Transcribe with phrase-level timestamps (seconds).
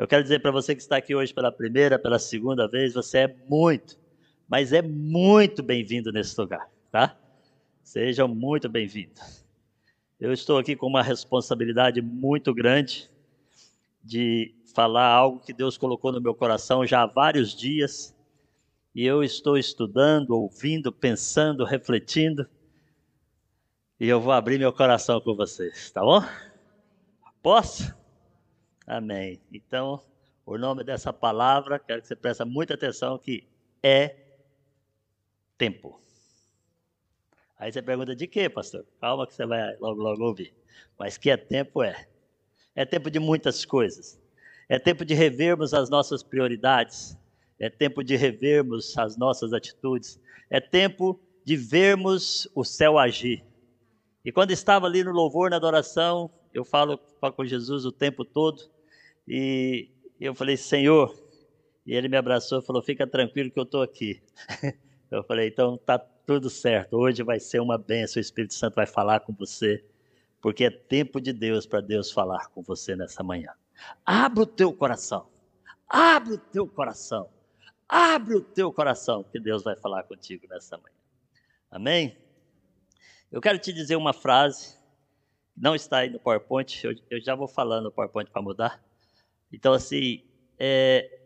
[0.00, 3.18] Eu quero dizer para você que está aqui hoje pela primeira, pela segunda vez, você
[3.18, 3.98] é muito,
[4.48, 7.14] mas é muito bem-vindo nesse lugar, tá?
[7.82, 9.44] Sejam muito bem-vindos.
[10.18, 13.10] Eu estou aqui com uma responsabilidade muito grande
[14.02, 18.16] de falar algo que Deus colocou no meu coração já há vários dias.
[18.94, 22.48] E eu estou estudando, ouvindo, pensando, refletindo.
[24.00, 26.24] E eu vou abrir meu coração com vocês, tá bom?
[27.42, 27.99] Posso?
[28.86, 29.40] Amém.
[29.52, 30.02] Então,
[30.44, 33.46] o nome dessa palavra, quero que você preste muita atenção que
[33.82, 34.16] é
[35.56, 36.00] tempo.
[37.58, 38.86] Aí você pergunta de quê, pastor?
[39.00, 40.54] Calma que você vai logo logo ouvir.
[40.98, 42.08] Mas que é tempo é.
[42.74, 44.18] É tempo de muitas coisas.
[44.68, 47.16] É tempo de revermos as nossas prioridades.
[47.58, 50.18] É tempo de revermos as nossas atitudes.
[50.48, 53.44] É tempo de vermos o céu agir.
[54.24, 56.98] E quando estava ali no louvor, na adoração, eu falo,
[57.36, 58.70] com Jesus o tempo todo.
[59.26, 61.14] E eu falei, Senhor.
[61.86, 64.22] E ele me abraçou e falou: Fica tranquilo que eu estou aqui.
[65.10, 66.96] Eu falei: Então tá tudo certo.
[66.96, 68.20] Hoje vai ser uma benção.
[68.20, 69.84] O Espírito Santo vai falar com você
[70.40, 73.52] porque é tempo de Deus para Deus falar com você nessa manhã.
[74.04, 75.28] Abre o teu coração,
[75.88, 77.28] abre o teu coração,
[77.88, 80.96] abre o teu coração, que Deus vai falar contigo nessa manhã.
[81.70, 82.16] Amém?
[83.30, 84.76] Eu quero te dizer uma frase,
[85.56, 88.82] não está aí no PowerPoint, eu, eu já vou falando no PowerPoint para mudar.
[89.52, 90.24] Então, assim,
[90.58, 91.20] é,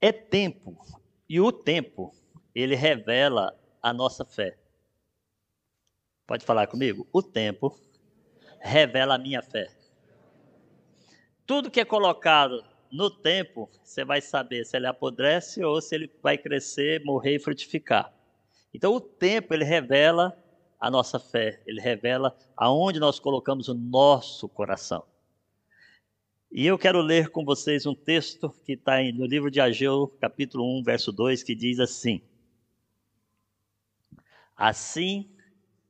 [0.00, 0.78] é tempo,
[1.28, 2.14] e o tempo,
[2.54, 4.56] ele revela a nossa fé.
[6.26, 7.06] Pode falar comigo?
[7.12, 7.78] O tempo
[8.60, 9.68] revela a minha fé.
[11.46, 16.10] Tudo que é colocado no tempo, você vai saber se ele apodrece ou se ele
[16.22, 18.14] vai crescer, morrer e frutificar.
[18.72, 20.36] Então o tempo ele revela
[20.80, 25.04] a nossa fé, ele revela aonde nós colocamos o nosso coração.
[26.56, 30.78] E eu quero ler com vocês um texto que está no livro de Ageu, capítulo
[30.78, 32.22] 1, verso 2, que diz assim:
[34.56, 35.28] Assim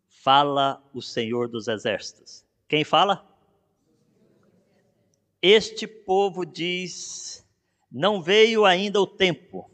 [0.08, 2.46] fala o Senhor dos Exércitos.
[2.66, 3.30] Quem fala?
[5.42, 7.46] Este povo diz:
[7.92, 9.70] Não veio ainda o tempo,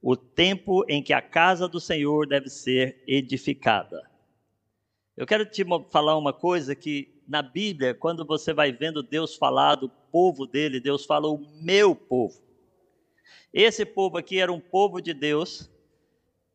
[0.00, 4.08] o tempo em que a casa do Senhor deve ser edificada.
[5.16, 9.74] Eu quero te falar uma coisa que na Bíblia, quando você vai vendo Deus falar
[9.74, 12.40] do povo dele, Deus fala o meu povo.
[13.52, 15.70] Esse povo aqui era um povo de Deus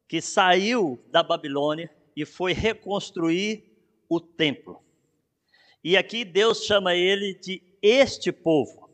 [0.08, 3.64] que saiu da Babilônia e foi reconstruir
[4.10, 4.82] o templo.
[5.84, 8.90] E aqui Deus chama ele de este povo.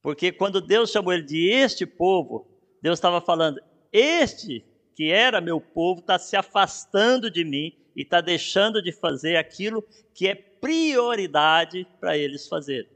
[0.00, 2.46] Porque quando Deus chamou ele de este povo,
[2.80, 3.60] Deus estava falando:
[3.92, 9.36] este que era meu povo está se afastando de mim e está deixando de fazer
[9.36, 9.82] aquilo
[10.14, 12.90] que é prioridade para eles fazerem.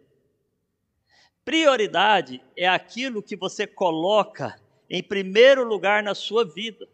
[1.44, 6.88] Prioridade é aquilo que você coloca em primeiro lugar na sua vida.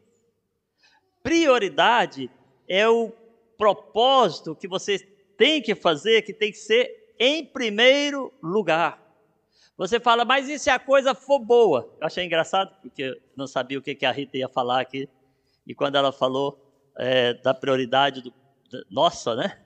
[1.23, 2.31] Prioridade
[2.69, 3.13] é o
[3.57, 4.99] propósito que você
[5.37, 9.01] tem que fazer, que tem que ser em primeiro lugar.
[9.77, 11.91] Você fala, mas e se a coisa for boa?
[12.01, 15.09] Eu achei engraçado, porque eu não sabia o que, a Rita ia falar aqui.
[15.67, 16.62] E quando ela falou
[16.97, 18.33] é, da prioridade do,
[18.71, 19.59] da, nossa, né?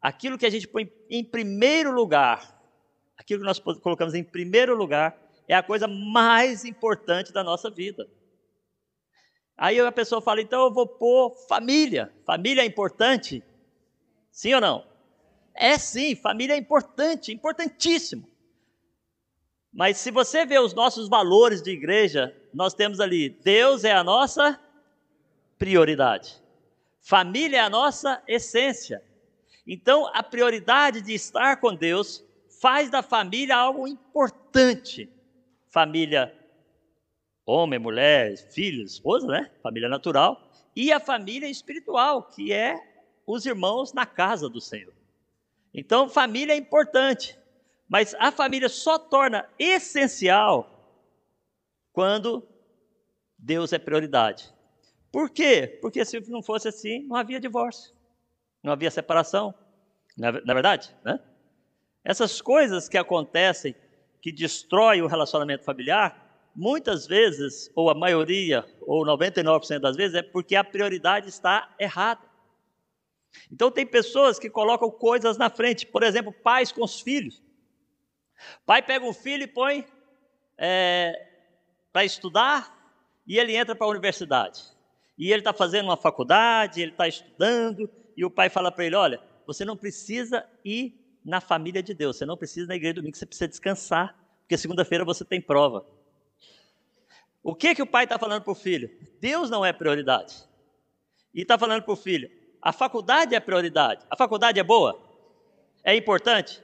[0.00, 2.60] Aquilo que a gente põe em primeiro lugar,
[3.16, 5.18] aquilo que nós colocamos em primeiro lugar,
[5.48, 8.08] é a coisa mais importante da nossa vida.
[9.56, 12.12] Aí a pessoa fala, então eu vou pôr família.
[12.24, 13.42] Família é importante?
[14.30, 14.86] Sim ou não?
[15.52, 18.28] É sim, família é importante, importantíssimo.
[19.72, 24.04] Mas se você vê os nossos valores de igreja, nós temos ali: Deus é a
[24.04, 24.58] nossa
[25.58, 26.40] prioridade,
[27.00, 29.02] família é a nossa essência.
[29.66, 32.24] Então, a prioridade de estar com Deus
[32.60, 35.10] faz da família algo importante.
[35.68, 36.34] Família,
[37.44, 39.50] homem, mulher, filhos, esposa, né?
[39.62, 40.50] Família natural.
[40.74, 42.78] E a família espiritual, que é
[43.26, 44.94] os irmãos na casa do Senhor.
[45.72, 47.38] Então, família é importante,
[47.86, 50.78] mas a família só torna essencial
[51.92, 52.46] quando
[53.36, 54.52] Deus é prioridade.
[55.10, 55.78] Por quê?
[55.80, 57.94] Porque se não fosse assim, não havia divórcio,
[58.62, 59.54] não havia separação.
[60.16, 61.20] Na, na verdade, né?
[62.04, 63.74] Essas coisas que acontecem,
[64.20, 70.22] que destroem o relacionamento familiar, muitas vezes, ou a maioria, ou 99% das vezes, é
[70.22, 72.22] porque a prioridade está errada.
[73.52, 77.42] Então, tem pessoas que colocam coisas na frente, por exemplo, pais com os filhos.
[78.64, 79.86] Pai pega um filho e põe
[80.56, 81.28] é,
[81.92, 82.76] para estudar
[83.26, 84.62] e ele entra para a universidade.
[85.18, 88.94] E ele está fazendo uma faculdade, ele está estudando, e o pai fala para ele:
[88.94, 90.94] Olha, você não precisa ir
[91.24, 94.56] na família de Deus, você não precisa ir na igreja domingo, você precisa descansar, porque
[94.56, 95.84] segunda-feira você tem prova.
[97.42, 98.90] O que que o pai está falando para o filho?
[99.20, 100.36] Deus não é prioridade.
[101.34, 102.30] E está falando para o filho:
[102.62, 104.06] a faculdade é prioridade.
[104.08, 105.00] A faculdade é boa?
[105.82, 106.62] É importante?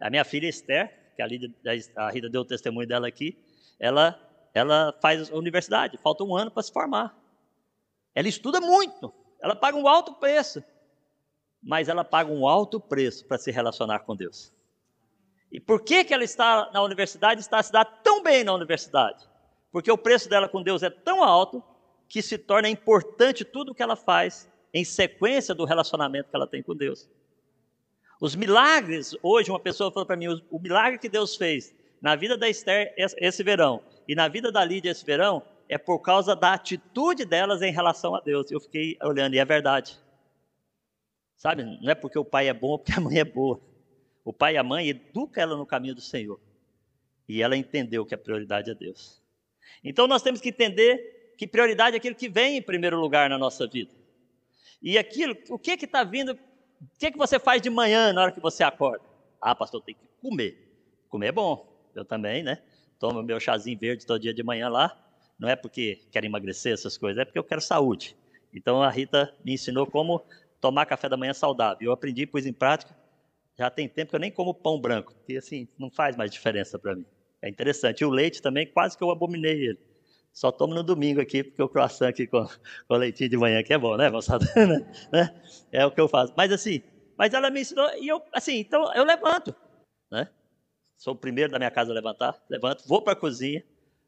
[0.00, 1.48] A minha filha Esther, que a, Rita,
[1.96, 3.38] a Rita deu o testemunho dela aqui,
[3.78, 4.18] ela,
[4.52, 7.21] ela faz universidade, falta um ano para se formar.
[8.14, 10.62] Ela estuda muito, ela paga um alto preço,
[11.62, 14.52] mas ela paga um alto preço para se relacionar com Deus.
[15.50, 18.54] E por que, que ela está na universidade, está a se dar tão bem na
[18.54, 19.28] universidade?
[19.70, 21.62] Porque o preço dela com Deus é tão alto
[22.08, 26.46] que se torna importante tudo o que ela faz em sequência do relacionamento que ela
[26.46, 27.08] tem com Deus.
[28.20, 32.36] Os milagres, hoje uma pessoa falou para mim, o milagre que Deus fez na vida
[32.36, 36.52] da Esther esse verão e na vida da Lídia esse verão é por causa da
[36.52, 38.50] atitude delas em relação a Deus.
[38.50, 39.98] Eu fiquei olhando e é verdade.
[41.34, 43.58] Sabe, não é porque o pai é bom, é porque a mãe é boa.
[44.22, 46.38] O pai e a mãe educam ela no caminho do Senhor.
[47.26, 49.22] E ela entendeu que a prioridade é Deus.
[49.82, 53.38] Então nós temos que entender que prioridade é aquilo que vem em primeiro lugar na
[53.38, 53.92] nossa vida.
[54.82, 58.22] E aquilo, o que que está vindo, o que que você faz de manhã na
[58.22, 59.04] hora que você acorda?
[59.40, 60.58] Ah, pastor, tem que comer.
[61.08, 61.66] Comer é bom.
[61.94, 62.62] Eu também, né?
[62.98, 64.98] Tomo meu chazinho verde todo dia de manhã lá.
[65.42, 68.16] Não é porque quero emagrecer essas coisas, é porque eu quero saúde.
[68.54, 70.22] Então a Rita me ensinou como
[70.60, 71.88] tomar café da manhã saudável.
[71.88, 72.96] Eu aprendi, pus em prática.
[73.58, 76.78] Já tem tempo que eu nem como pão branco, porque assim, não faz mais diferença
[76.78, 77.04] para mim.
[77.42, 78.02] É interessante.
[78.02, 79.80] E o leite também, quase que eu abominei ele.
[80.32, 82.46] Só tomo no domingo aqui, porque o croissant aqui com,
[82.86, 84.46] com leitinho de manhã que é bom, né, moçada?
[85.10, 85.42] né?
[85.72, 86.32] É o que eu faço.
[86.36, 86.84] Mas assim,
[87.18, 89.52] mas ela me ensinou, e eu, assim, então eu levanto,
[90.08, 90.28] né?
[90.96, 93.64] Sou o primeiro da minha casa a levantar, levanto, vou para a cozinha,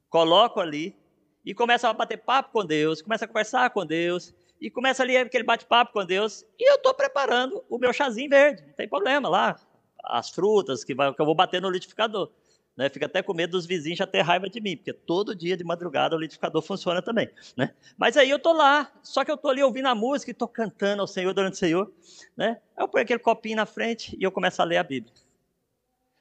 [0.08, 0.96] coloco ali
[1.44, 5.16] e começo a bater papo com Deus, começo a conversar com Deus, e começa ali
[5.16, 9.28] aquele bate-papo com Deus, e eu estou preparando o meu chazinho verde, não tem problema
[9.28, 9.60] lá,
[10.04, 12.30] as frutas que, vai, que eu vou bater no liquidificador.
[12.76, 12.88] Né?
[12.88, 15.62] Fica até com medo dos vizinhos já ter raiva de mim, porque todo dia de
[15.62, 17.30] madrugada o liquidificador funciona também.
[17.56, 17.72] Né?
[17.96, 20.48] Mas aí eu estou lá, só que eu estou ali ouvindo a música e estou
[20.48, 21.92] cantando ao Senhor durante o Senhor.
[22.36, 22.60] Né?
[22.76, 25.12] Eu ponho aquele copinho na frente e eu começo a ler a Bíblia.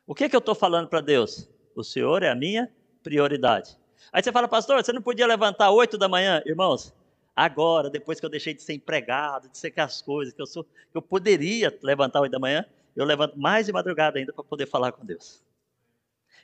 [0.06, 1.50] O que, que eu estou falando para Deus?
[1.76, 2.72] O Senhor é a minha
[3.02, 3.78] prioridade.
[4.12, 6.42] Aí você fala, pastor, você não podia levantar oito da manhã?
[6.46, 6.94] Irmãos,
[7.36, 10.46] agora, depois que eu deixei de ser empregado, de ser que as coisas que eu
[10.46, 12.66] sou, eu poderia levantar oito da manhã,
[12.96, 15.42] eu levanto mais de madrugada ainda para poder falar com Deus.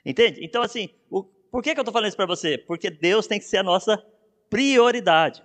[0.04, 0.44] Entende?
[0.44, 2.58] Então, assim, o, por que, que eu estou falando isso para você?
[2.58, 4.04] Porque Deus tem que ser a nossa
[4.48, 5.42] prioridade.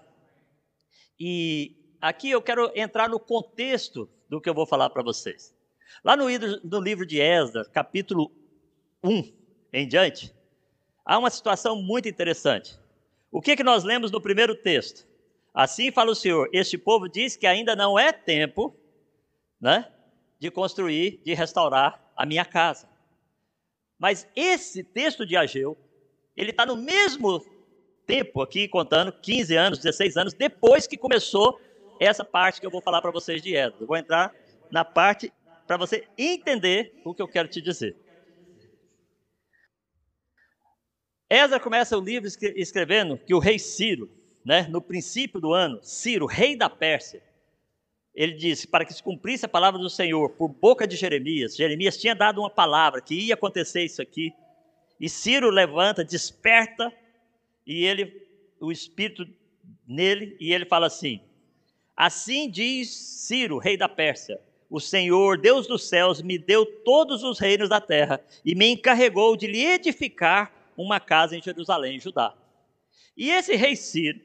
[1.20, 5.54] E aqui eu quero entrar no contexto do que eu vou falar para vocês.
[6.04, 6.26] Lá no,
[6.64, 8.32] no livro de Esdras, capítulo
[9.04, 9.34] 1
[9.72, 10.35] em diante,
[11.06, 12.78] há uma situação muito interessante.
[13.32, 15.06] O que, que nós lemos no primeiro texto?
[15.54, 18.76] Assim fala o Senhor: Este povo diz que ainda não é tempo
[19.62, 19.90] né,
[20.40, 22.90] de construir, de restaurar a minha casa.
[23.98, 25.78] Mas esse texto de Ageu,
[26.36, 27.44] ele está no mesmo
[28.06, 31.60] tempo aqui, contando 15 anos, 16 anos, depois que começou
[32.00, 33.54] essa parte que eu vou falar para vocês de.
[33.54, 34.34] Eu vou entrar
[34.70, 35.32] na parte
[35.66, 37.96] para você entender o que eu quero te dizer.
[41.30, 44.10] Esdras começa o livro escrevendo que o rei Ciro,
[44.46, 47.24] né, no princípio do ano, Ciro, rei da Pérsia,
[48.14, 51.56] ele disse: para que se cumprisse a palavra do Senhor por boca de Jeremias.
[51.56, 54.32] Jeremias tinha dado uma palavra que ia acontecer isso aqui.
[55.00, 56.94] E Ciro levanta, desperta,
[57.68, 58.14] e ele,
[58.62, 59.28] o espírito
[59.86, 61.20] nele, e ele fala assim:
[61.98, 64.40] Assim diz Ciro, rei da Pérsia:
[64.70, 69.36] O Senhor, Deus dos céus, me deu todos os reinos da terra e me encarregou
[69.36, 72.36] de lhe edificar uma casa em Jerusalém, Judá.
[73.16, 74.20] E esse rei Ciro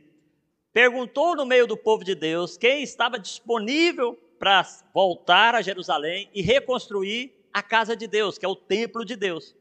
[0.72, 6.42] perguntou no meio do povo de Deus quem estava disponível para voltar a Jerusalém e
[6.42, 9.54] reconstruir a casa de Deus, que é o templo de Deus.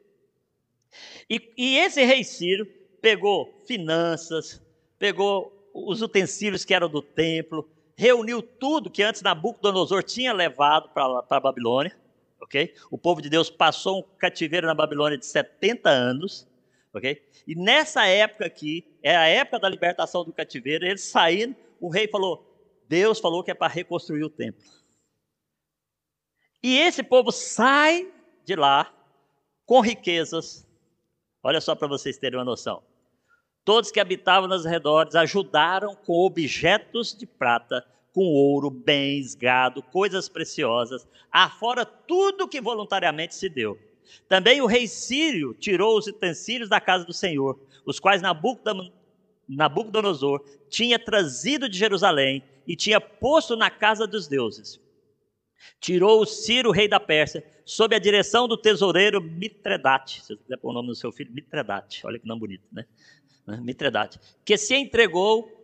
[1.29, 2.65] E, e esse rei Ciro
[3.01, 4.61] pegou finanças,
[4.97, 11.23] pegou os utensílios que eram do templo, reuniu tudo que antes Nabucodonosor tinha levado para
[11.29, 11.95] a Babilônia,
[12.41, 12.73] ok?
[12.89, 16.47] O povo de Deus passou um cativeiro na Babilônia de 70 anos,
[16.93, 17.21] ok?
[17.47, 22.07] E nessa época aqui, é a época da libertação do cativeiro, eles saindo, o rei
[22.07, 22.45] falou:
[22.87, 24.63] Deus falou que é para reconstruir o templo.
[26.61, 28.11] E esse povo sai
[28.43, 28.93] de lá
[29.65, 30.67] com riquezas.
[31.41, 32.83] Olha só para vocês terem uma noção.
[33.63, 40.27] Todos que habitavam nos redores ajudaram com objetos de prata, com ouro, bens, gado, coisas
[40.27, 43.77] preciosas, afora tudo que voluntariamente se deu.
[44.27, 48.21] Também o rei Sírio tirou os utensílios da casa do Senhor, os quais
[49.47, 54.79] Nabucodonosor tinha trazido de Jerusalém e tinha posto na casa dos deuses.
[55.79, 60.21] tirou o Ciro, rei da Pérsia, sob a direção do tesoureiro Mitredate.
[60.21, 62.05] Se você quiser pôr o nome do seu filho, Mitredate.
[62.05, 62.85] Olha que nome bonito, né?
[63.61, 64.19] Mitredate.
[64.45, 65.59] Que se entregou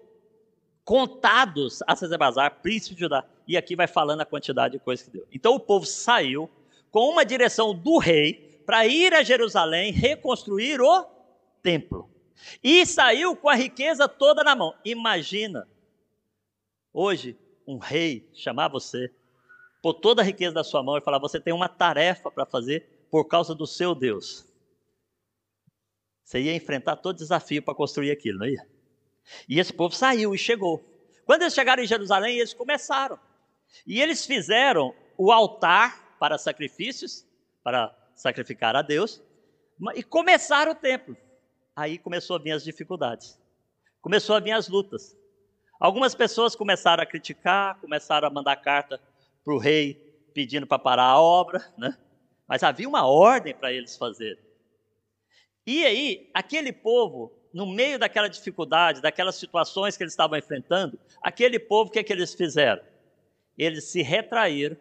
[0.83, 3.25] contados a Cesar príncipe de Judá.
[3.47, 5.27] E aqui vai falando a quantidade de coisas que deu.
[5.31, 6.49] Então o povo saiu
[6.95, 11.05] com uma direção do rei para ir a Jerusalém reconstruir o
[11.61, 12.09] templo.
[12.63, 14.73] E saiu com a riqueza toda na mão.
[14.85, 15.67] Imagina,
[16.93, 17.37] hoje,
[17.67, 19.13] um rei chamar você
[19.81, 23.07] pôr toda a riqueza da sua mão e falar: você tem uma tarefa para fazer
[23.11, 24.45] por causa do seu Deus.
[26.23, 28.65] Você ia enfrentar todo desafio para construir aquilo, não ia?
[29.49, 30.81] E esse povo saiu e chegou.
[31.25, 33.19] Quando eles chegaram em Jerusalém, eles começaram.
[33.85, 37.25] E eles fizeram o altar para sacrifícios,
[37.63, 39.21] para sacrificar a Deus,
[39.95, 41.17] e começaram o templo.
[41.75, 43.39] Aí começou a vir as dificuldades.
[44.01, 45.17] Começou a vir as lutas.
[45.79, 49.01] Algumas pessoas começaram a criticar, começaram a mandar carta
[49.43, 49.95] para o rei
[50.33, 51.97] pedindo para parar a obra, né?
[52.47, 54.43] mas havia uma ordem para eles fazerem.
[55.65, 61.57] E aí, aquele povo, no meio daquela dificuldade, daquelas situações que eles estavam enfrentando, aquele
[61.57, 62.83] povo, o que, é que eles fizeram?
[63.57, 64.77] Eles se retraíram,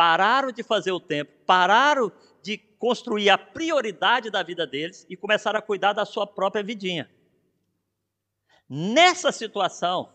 [0.00, 2.10] pararam de fazer o tempo, pararam
[2.42, 7.10] de construir a prioridade da vida deles e começaram a cuidar da sua própria vidinha.
[8.66, 10.10] Nessa situação,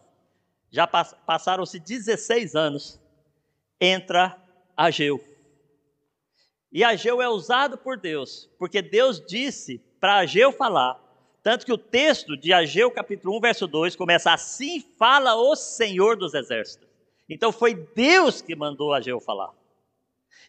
[0.71, 2.99] já passaram-se 16 anos
[3.79, 4.35] entra
[4.75, 5.23] Ageu.
[6.71, 10.99] E Ageu é usado por Deus, porque Deus disse para Ageu falar,
[11.43, 16.17] tanto que o texto de Ageu capítulo 1, verso 2 começa assim fala o Senhor
[16.17, 16.89] dos exércitos.
[17.29, 19.53] Então foi Deus que mandou Ageu falar.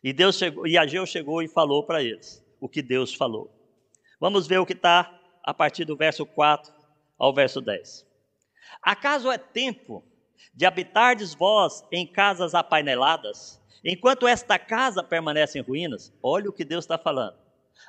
[0.03, 3.51] E Deus chegou, e Ageu chegou e falou para eles o que Deus falou.
[4.21, 6.73] Vamos ver o que está a partir do verso 4
[7.19, 8.07] ao verso 10.
[8.83, 10.05] Acaso é tempo
[10.55, 16.13] de habitardes vós em casas apaineladas, enquanto esta casa permanece em ruínas.
[16.23, 17.37] Olha o que Deus está falando.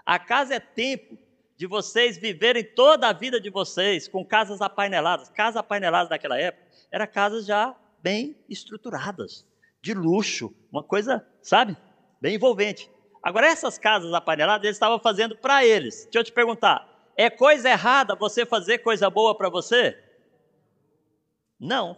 [0.06, 1.18] A casa é tempo
[1.56, 5.30] de vocês viverem toda a vida de vocês com casas apaineladas.
[5.30, 9.46] Casas apaineladas naquela época eram casas já bem estruturadas,
[9.82, 11.76] de luxo, uma coisa, sabe,
[12.22, 12.90] bem envolvente.
[13.22, 16.06] Agora, essas casas apaineladas, eles estavam fazendo para eles.
[16.06, 19.98] Deixa eu te perguntar: é coisa errada você fazer coisa boa para você?
[21.60, 21.98] Não.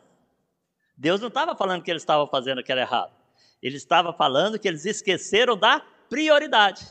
[0.97, 3.13] Deus não estava falando que eles estavam fazendo que era errado.
[3.61, 6.85] Ele estava falando que eles esqueceram da prioridade.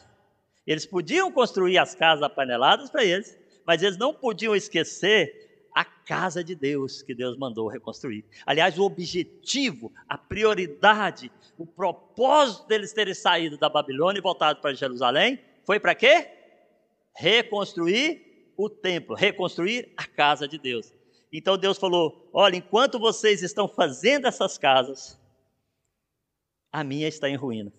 [0.67, 5.48] Eles podiam construir as casas apaneladas para eles, mas eles não podiam esquecer
[5.79, 8.25] a casa de Deus que Deus mandou reconstruir.
[8.45, 14.75] Aliás, o objetivo, a prioridade, o propósito deles terem saído da Babilônia e voltado para
[14.75, 16.33] Jerusalém foi para quê?
[17.15, 20.93] Reconstruir o templo, reconstruir a casa de Deus.
[21.33, 25.17] Então Deus falou: Olha, enquanto vocês estão fazendo essas casas,
[26.73, 27.73] a minha está em ruína.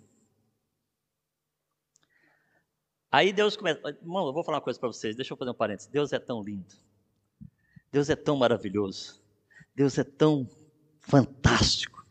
[3.12, 3.90] Aí Deus começa.
[3.90, 5.92] Irmão, eu vou falar uma coisa para vocês, deixa eu fazer um parênteses.
[5.92, 6.88] Deus é tão lindo.
[7.92, 9.22] Deus é tão maravilhoso.
[9.76, 10.48] Deus é tão
[11.00, 12.06] fantástico.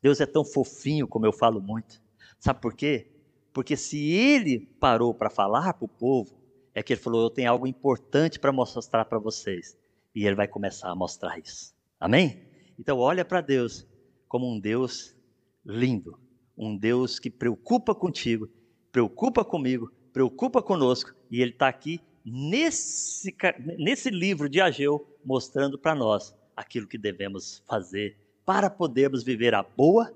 [0.00, 2.00] Deus é tão fofinho, como eu falo muito.
[2.38, 3.10] Sabe por quê?
[3.52, 6.38] Porque se ele parou para falar para o povo,
[6.74, 9.76] é que ele falou: Eu tenho algo importante para mostrar para vocês
[10.14, 11.74] e ele vai começar a mostrar isso.
[11.98, 12.42] Amém?
[12.78, 13.86] Então olha para Deus
[14.28, 15.16] como um Deus
[15.64, 16.18] lindo,
[16.56, 18.48] um Deus que preocupa contigo,
[18.92, 23.34] preocupa comigo, preocupa conosco, e ele está aqui nesse,
[23.78, 29.62] nesse livro de Ageu mostrando para nós aquilo que devemos fazer para podermos viver a
[29.62, 30.12] boa,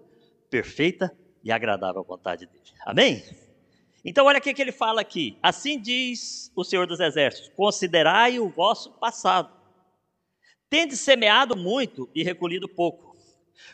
[0.50, 2.64] perfeita e agradável vontade dele.
[2.85, 3.23] Amém?
[4.05, 5.38] Então, olha o que ele fala aqui.
[5.43, 9.61] Assim diz o Senhor dos Exércitos: considerai o vosso passado
[10.71, 13.17] Tende semeado muito e recolhido pouco.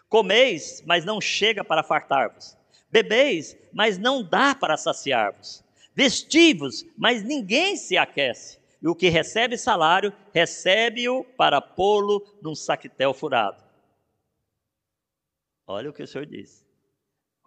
[0.09, 2.57] Comeis, mas não chega para fartar-vos.
[2.91, 5.63] Bebeis, mas não dá para saciar-vos.
[5.97, 8.59] Vestivos, mas ninguém se aquece.
[8.83, 13.65] E o que recebe salário, recebe-o para pô-lo num saquetel furado.
[15.67, 16.63] Olha o que o Senhor diz.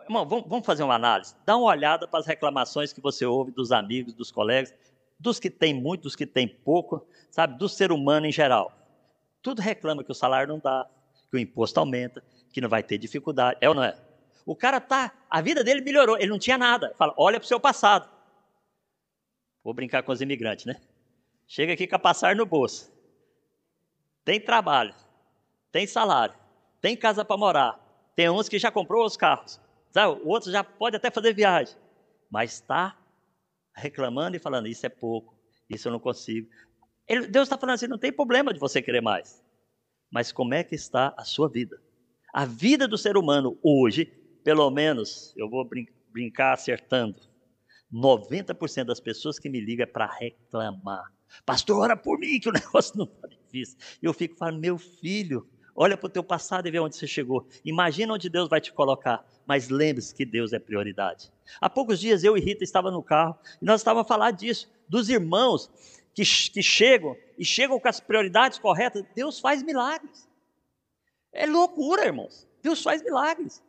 [0.01, 1.35] Irmão, vamos fazer uma análise.
[1.45, 4.73] Dá uma olhada para as reclamações que você ouve dos amigos, dos colegas,
[5.19, 8.73] dos que têm muito, dos que têm pouco, sabe, do ser humano em geral.
[9.43, 10.89] Tudo reclama que o salário não dá,
[11.29, 13.59] que o imposto aumenta, que não vai ter dificuldade.
[13.61, 13.95] É ou não é?
[14.43, 16.95] O cara tá, a vida dele melhorou, ele não tinha nada.
[16.97, 18.09] Fala, olha para o seu passado.
[19.63, 20.79] Vou brincar com os imigrantes, né?
[21.47, 22.91] Chega aqui com a passar no bolso.
[24.23, 24.93] Tem trabalho,
[25.71, 26.35] tem salário,
[26.81, 27.79] tem casa para morar.
[28.15, 29.59] Tem uns que já comprou os carros.
[29.91, 30.21] Sabe?
[30.23, 31.75] O outro já pode até fazer viagem.
[32.29, 32.97] Mas está
[33.75, 35.35] reclamando e falando, isso é pouco,
[35.69, 36.49] isso eu não consigo.
[37.07, 39.43] Ele, Deus está falando assim: não tem problema de você querer mais.
[40.11, 41.81] Mas como é que está a sua vida?
[42.33, 47.21] A vida do ser humano hoje pelo menos, eu vou brin brincar acertando,
[47.93, 51.11] 90% das pessoas que me ligam é para reclamar.
[51.45, 53.77] Pastor, ora por mim que o negócio não está difícil.
[54.01, 57.07] E eu fico falando, meu filho, olha para o teu passado e vê onde você
[57.07, 57.47] chegou.
[57.63, 59.25] Imagina onde Deus vai te colocar.
[59.45, 61.31] Mas lembre-se que Deus é prioridade.
[61.59, 64.69] Há poucos dias eu e Rita estávamos no carro e nós estávamos a falar disso,
[64.87, 65.69] dos irmãos
[66.13, 69.03] que, que chegam e chegam com as prioridades corretas.
[69.15, 70.27] Deus faz milagres.
[71.31, 72.47] É loucura, irmãos.
[72.61, 73.63] Deus faz milagres.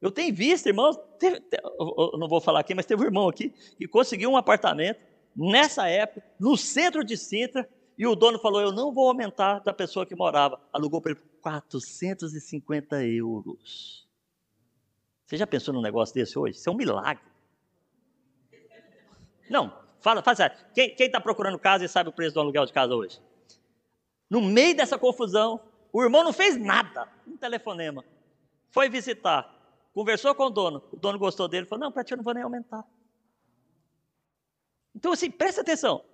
[0.00, 1.42] Eu tenho visto, irmãos, teve,
[2.18, 5.00] não vou falar aqui, mas teve um irmão aqui que conseguiu um apartamento
[5.34, 9.72] nessa época, no centro de Sintra, e o dono falou: Eu não vou aumentar da
[9.72, 10.60] pessoa que morava.
[10.72, 14.06] Alugou para ele 450 euros.
[15.26, 16.58] Você já pensou num negócio desse hoje?
[16.58, 17.24] Isso é um milagre.
[19.48, 20.56] Não, fala, faz sério.
[20.74, 23.20] Quem está procurando casa e sabe o preço do aluguel de casa hoje?
[24.28, 25.60] No meio dessa confusão,
[25.92, 28.04] o irmão não fez nada, um telefonema.
[28.70, 29.55] Foi visitar,
[29.96, 32.34] conversou com o dono, o dono gostou dele, falou: Não, para ti eu não vou
[32.34, 32.84] nem aumentar.
[34.94, 36.04] Então, assim, presta atenção.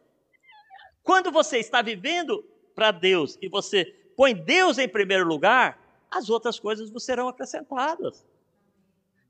[1.03, 2.45] Quando você está vivendo
[2.77, 3.85] para Deus e você
[4.17, 8.25] põe Deus em primeiro lugar, as outras coisas vos serão acrescentadas.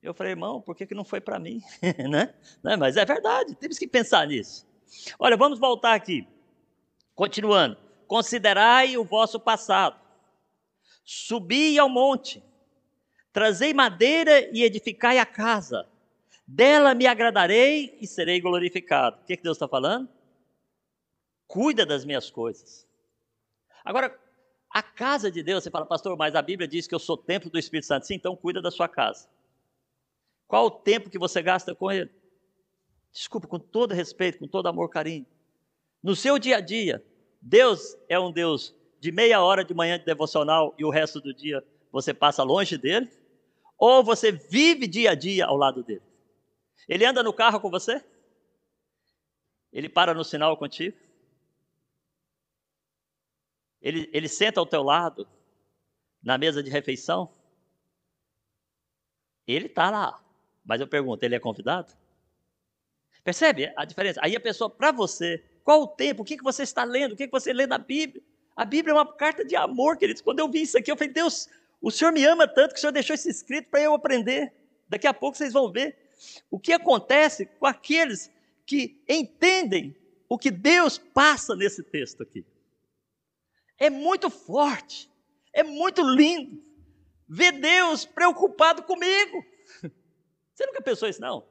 [0.02, 1.62] Eu falei, irmão, por que, que não foi para mim?
[2.10, 2.34] né?
[2.62, 2.76] né?
[2.76, 4.66] Mas é verdade, temos que pensar nisso.
[5.18, 6.28] Olha, vamos voltar aqui.
[7.14, 7.78] Continuando.
[8.06, 9.98] Considerai o vosso passado.
[11.04, 12.42] Subi ao monte.
[13.32, 15.88] Trazei madeira e edificai a casa
[16.46, 19.20] dela me agradarei e serei glorificado.
[19.22, 20.08] O que, que Deus está falando?
[21.46, 22.86] Cuida das minhas coisas.
[23.84, 24.18] Agora,
[24.70, 27.50] a casa de Deus, você fala, pastor, mas a Bíblia diz que eu sou templo
[27.50, 28.06] do Espírito Santo.
[28.06, 29.28] Sim, então cuida da sua casa.
[30.46, 32.10] Qual o tempo que você gasta com ele?
[33.10, 35.26] Desculpa, com todo respeito, com todo amor, carinho.
[36.02, 37.02] No seu dia a dia,
[37.40, 41.32] Deus é um Deus de meia hora de manhã de devocional e o resto do
[41.34, 43.10] dia você passa longe dele?
[43.84, 46.04] Ou você vive dia a dia ao lado dele?
[46.88, 48.00] Ele anda no carro com você?
[49.72, 50.96] Ele para no sinal contigo?
[53.80, 55.26] Ele, ele senta ao teu lado,
[56.22, 57.28] na mesa de refeição?
[59.48, 60.22] Ele está lá.
[60.64, 61.92] Mas eu pergunto, ele é convidado?
[63.24, 64.20] Percebe a diferença?
[64.22, 66.22] Aí a pessoa, para você, qual o tempo?
[66.22, 67.14] O que, que você está lendo?
[67.14, 68.22] O que, que você lê na Bíblia?
[68.54, 70.22] A Bíblia é uma carta de amor, queridos.
[70.22, 71.48] Quando eu vi isso aqui, eu falei, Deus,
[71.82, 74.52] o Senhor me ama tanto que o Senhor deixou isso escrito para eu aprender.
[74.88, 75.96] Daqui a pouco vocês vão ver
[76.48, 78.30] o que acontece com aqueles
[78.64, 79.96] que entendem
[80.28, 82.46] o que Deus passa nesse texto aqui.
[83.76, 85.10] É muito forte,
[85.52, 86.62] é muito lindo
[87.28, 89.44] ver Deus preocupado comigo.
[90.54, 91.44] Você nunca pensou isso, não?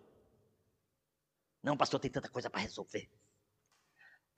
[1.61, 3.09] Não, pastor, tem tanta coisa para resolver.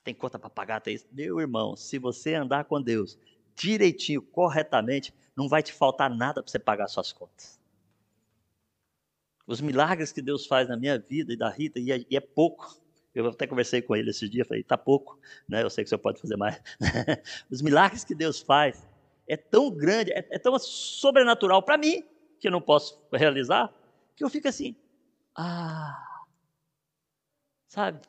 [0.04, 1.08] Tem conta para pagar, tem isso.
[1.12, 3.18] Meu irmão, se você andar com Deus
[3.56, 7.63] direitinho, corretamente, não vai te faltar nada para você pagar suas contas
[9.46, 12.19] os milagres que Deus faz na minha vida e da Rita, e é, e é
[12.19, 12.82] pouco.
[13.13, 15.62] Eu até conversei com ele esse dia, falei, está pouco, né?
[15.62, 16.60] Eu sei que senhor pode fazer mais.
[17.50, 18.88] os milagres que Deus faz
[19.28, 22.04] é tão grande, é, é tão sobrenatural para mim,
[22.39, 23.72] que eu não posso realizar,
[24.15, 24.76] que eu fico assim,
[25.36, 26.26] ah,
[27.67, 28.02] sabe?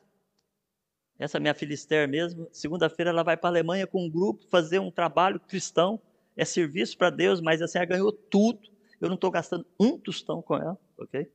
[1.17, 4.79] Essa minha filha Esther mesmo, segunda-feira ela vai para a Alemanha com um grupo fazer
[4.79, 6.01] um trabalho cristão,
[6.35, 8.59] é serviço para Deus, mas assim, ela ganhou tudo.
[8.99, 11.29] Eu não estou gastando um tostão com ela ok?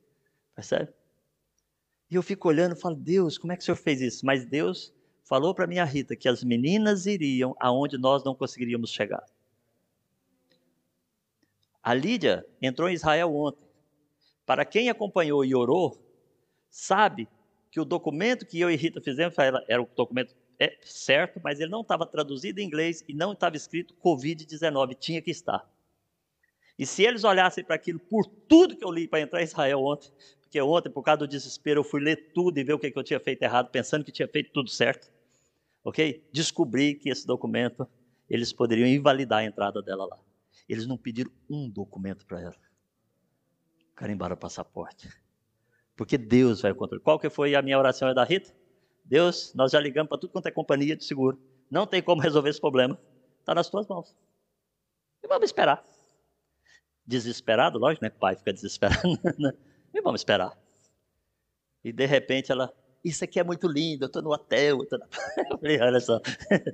[0.55, 0.91] Percebe?
[2.09, 4.25] E eu fico olhando e falo, Deus, como é que o Senhor fez isso?
[4.25, 9.23] Mas Deus falou para minha Rita que as meninas iriam aonde nós não conseguiríamos chegar.
[11.81, 13.65] A Lídia entrou em Israel ontem.
[14.45, 15.97] Para quem acompanhou e orou,
[16.69, 17.27] sabe
[17.71, 19.35] que o documento que eu e Rita fizemos
[19.67, 23.55] era o documento é certo, mas ele não estava traduzido em inglês e não estava
[23.55, 25.67] escrito Covid-19, tinha que estar.
[26.77, 29.79] E se eles olhassem para aquilo, por tudo que eu li para entrar em Israel
[29.83, 32.93] ontem, porque ontem, por causa do desespero, eu fui ler tudo e ver o que,
[32.95, 35.11] eu tinha feito errado, pensando que tinha feito tudo certo,
[35.83, 36.29] ok?
[36.31, 37.87] Descobri que esse documento,
[38.29, 40.19] eles poderiam invalidar a entrada dela lá.
[40.69, 42.55] Eles não pediram um documento para ela.
[43.95, 45.09] Carimbaram o passaporte.
[45.95, 47.03] Porque Deus vai controlar.
[47.03, 48.60] Qual que foi a minha oração é da Rita?
[49.11, 51.37] Deus, nós já ligamos para tudo quanto é companhia de seguro.
[51.69, 52.97] Não tem como resolver esse problema.
[53.39, 54.15] Está nas tuas mãos.
[55.21, 55.83] E vamos esperar
[57.05, 58.09] desesperado, lógico, né?
[58.09, 59.01] Pai fica desesperado,
[59.37, 59.51] né?
[59.93, 60.57] E vamos esperar.
[61.83, 64.79] E de repente ela, isso aqui é muito lindo, eu estou no hotel.
[64.79, 65.05] Eu, tô na...
[65.51, 66.21] eu falei, olha só.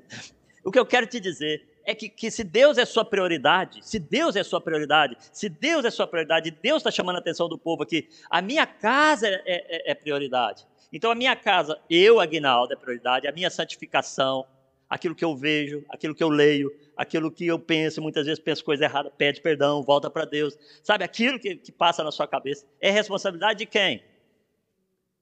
[0.63, 3.97] o que eu quero te dizer é que, que, se Deus é sua prioridade, se
[3.97, 7.58] Deus é sua prioridade, se Deus é sua prioridade, Deus está chamando a atenção do
[7.58, 10.67] povo aqui, a minha casa é, é, é prioridade.
[10.91, 14.45] Então a minha casa, eu, Aguinaldo, é prioridade, a minha santificação,
[14.89, 18.63] aquilo que eu vejo, aquilo que eu leio, aquilo que eu penso, muitas vezes penso
[18.63, 20.58] coisa errada, pede perdão, volta para Deus.
[20.82, 24.04] Sabe, aquilo que, que passa na sua cabeça é responsabilidade de quem?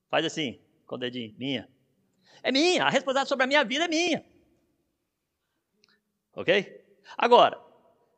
[0.10, 1.67] Faz assim, com o dedinho, minha.
[2.43, 4.23] É minha, a responsabilidade sobre a minha vida é minha.
[6.36, 6.86] Ok?
[7.17, 7.60] Agora,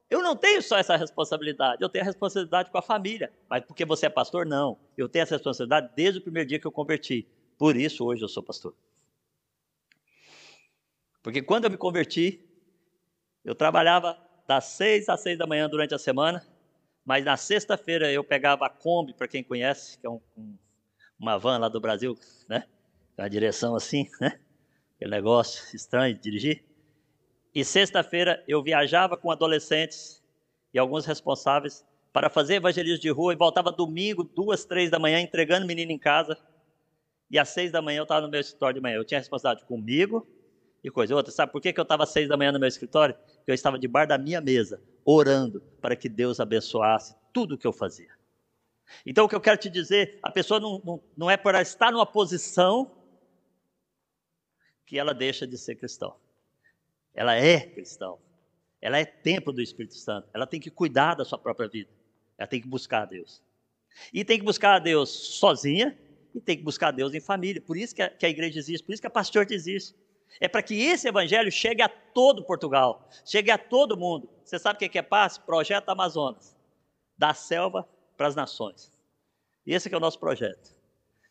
[0.09, 3.31] eu não tenho só essa responsabilidade, eu tenho a responsabilidade com a família.
[3.49, 4.77] Mas porque você é pastor, não.
[4.97, 7.27] Eu tenho essa responsabilidade desde o primeiro dia que eu converti.
[7.57, 8.75] Por isso, hoje eu sou pastor.
[11.23, 12.47] Porque quando eu me converti,
[13.43, 14.17] eu trabalhava
[14.47, 16.45] das seis às seis da manhã durante a semana,
[17.03, 20.57] mas na sexta-feira eu pegava a Kombi, para quem conhece, que é um, um,
[21.19, 22.17] uma van lá do Brasil,
[22.47, 22.65] né?
[23.17, 24.39] A direção assim, né?
[24.95, 26.63] Aquele negócio estranho de dirigir.
[27.53, 30.23] E sexta-feira eu viajava com adolescentes
[30.73, 35.19] e alguns responsáveis para fazer evangelismo de rua e voltava domingo, duas, três da manhã,
[35.19, 36.37] entregando menino em casa.
[37.29, 38.95] E às seis da manhã eu estava no meu escritório de manhã.
[38.95, 40.27] Eu tinha responsabilidade comigo
[40.83, 41.31] e coisa outra.
[41.31, 43.15] Sabe por que, que eu estava às seis da manhã no meu escritório?
[43.15, 47.67] Porque eu estava debaixo da minha mesa, orando para que Deus abençoasse tudo o que
[47.67, 48.15] eu fazia.
[49.05, 51.91] Então o que eu quero te dizer, a pessoa não, não, não é por estar
[51.91, 52.91] numa posição
[54.85, 56.15] que ela deixa de ser cristão
[57.17, 58.19] ela é cristão.
[58.79, 60.29] Ela é templo do Espírito Santo.
[60.31, 61.89] Ela tem que cuidar da sua própria vida.
[62.37, 63.41] Ela tem que buscar a Deus.
[64.13, 65.97] E tem que buscar a Deus sozinha
[66.37, 67.61] e tem que buscar Deus em família.
[67.61, 69.95] Por isso que a, que a igreja existe, por isso que a pastor existe.
[70.39, 74.29] É para que esse evangelho chegue a todo Portugal, chegue a todo mundo.
[74.43, 75.37] Você sabe o que é paz?
[75.37, 76.55] Projeto Amazonas.
[77.17, 78.91] Da selva para as nações.
[79.65, 80.77] Esse é o nosso projeto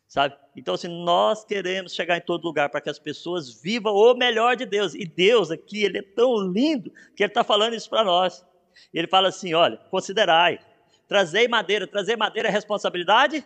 [0.06, 0.36] sabe?
[0.56, 4.14] Então, se assim, nós queremos chegar em todo lugar para que as pessoas vivam o
[4.14, 7.90] melhor de Deus, e Deus aqui, Ele é tão lindo que Ele está falando isso
[7.90, 8.44] para nós.
[8.92, 10.60] Ele fala assim: olha, considerai,
[11.08, 13.44] trazer madeira, trazer madeira é responsabilidade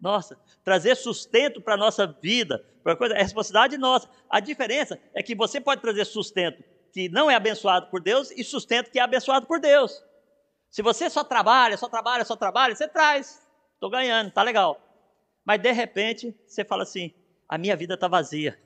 [0.00, 4.08] nossa, trazer sustento para a nossa vida, para coisa, é responsabilidade nossa.
[4.28, 8.44] A diferença é que você pode trazer sustento que não é abençoado por Deus e
[8.44, 10.02] sustento que é abençoado por Deus.
[10.70, 13.46] Se você só trabalha, só trabalha, só trabalha, você traz.
[13.74, 14.80] Estou ganhando, tá legal.
[15.44, 17.12] Mas de repente, você fala assim:
[17.48, 18.58] a minha vida está vazia.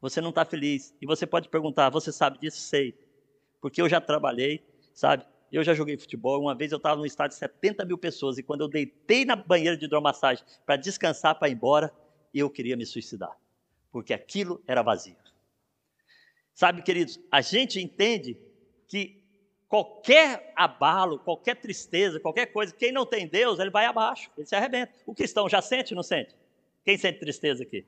[0.00, 0.94] Você não está feliz.
[1.00, 2.58] E você pode perguntar: você sabe disso?
[2.58, 2.94] Sei.
[3.60, 5.26] Porque eu já trabalhei, sabe?
[5.50, 6.40] Eu já joguei futebol.
[6.40, 8.38] Uma vez eu estava num estádio de 70 mil pessoas.
[8.38, 11.92] E quando eu deitei na banheira de hidromassagem para descansar, para ir embora,
[12.34, 13.36] eu queria me suicidar.
[13.90, 15.16] Porque aquilo era vazio.
[16.54, 18.36] Sabe, queridos, a gente entende
[18.86, 19.22] que
[19.68, 24.56] qualquer abalo, qualquer tristeza, qualquer coisa, quem não tem Deus, ele vai abaixo, ele se
[24.56, 24.92] arrebenta.
[25.06, 26.34] O cristão já sente, não sente?
[26.84, 27.86] Quem sente tristeza aqui?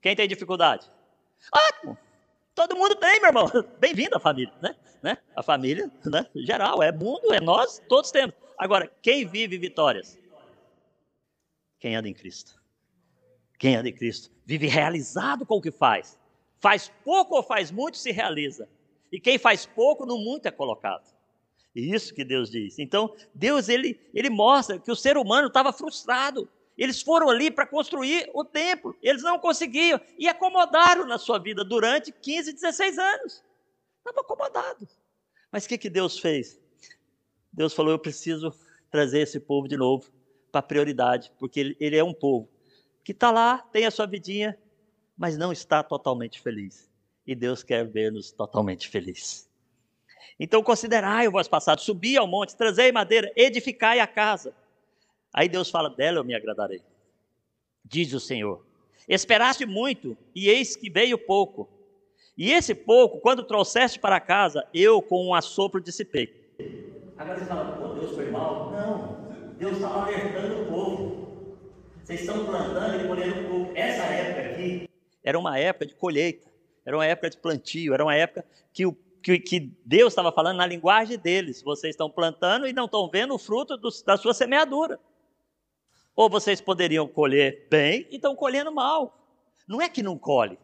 [0.00, 0.90] Quem tem dificuldade?
[1.52, 1.96] Ótimo!
[2.58, 3.48] Todo mundo tem, meu irmão.
[3.78, 4.74] Bem-vindo à família, né?
[5.00, 5.18] né?
[5.36, 6.26] A família, né?
[6.34, 8.34] Geral, é mundo, é nós, todos temos.
[8.58, 10.18] Agora, quem vive vitórias?
[11.78, 12.60] Quem anda em Cristo.
[13.60, 16.18] Quem anda em Cristo vive realizado com o que faz.
[16.58, 18.68] Faz pouco ou faz muito, se realiza.
[19.12, 21.14] E quem faz pouco, no muito é colocado.
[21.76, 22.80] E isso que Deus diz.
[22.80, 26.48] Então, Deus ele, ele mostra que o ser humano estava frustrado.
[26.78, 31.64] Eles foram ali para construir o templo, eles não conseguiam e acomodaram na sua vida
[31.64, 33.44] durante 15, 16 anos.
[33.98, 34.88] Estavam acomodados.
[35.50, 36.58] Mas o que, que Deus fez?
[37.52, 38.54] Deus falou: Eu preciso
[38.90, 40.10] trazer esse povo de novo
[40.52, 42.48] para prioridade, porque ele, ele é um povo
[43.04, 44.56] que está lá, tem a sua vidinha,
[45.16, 46.88] mas não está totalmente feliz
[47.28, 49.46] e Deus quer ver-nos totalmente felizes.
[50.40, 54.54] Então considerai o vosso passado, subi ao monte, trazei madeira, edificai a casa.
[55.32, 56.82] Aí Deus fala, dela eu me agradarei.
[57.84, 58.64] Diz o Senhor,
[59.08, 61.68] esperaste muito, e eis que veio pouco.
[62.36, 66.52] E esse pouco, quando trouxeste para casa, eu com um assopro dissipei.
[67.16, 68.70] Agora você fala, pô, Deus foi mal?
[68.70, 71.56] Não, Deus estava alertando o povo.
[72.04, 73.72] Vocês estão plantando e colhendo pouco.
[73.74, 74.88] Essa época aqui
[75.22, 76.48] era uma época de colheita
[76.88, 80.56] era uma época de plantio, era uma época que, o, que, que Deus estava falando
[80.56, 81.60] na linguagem deles.
[81.60, 84.98] Vocês estão plantando e não estão vendo o fruto do, da sua semeadura.
[86.18, 89.16] Ou vocês poderiam colher bem e estão colhendo mal.
[89.68, 90.58] Não é que não colhe,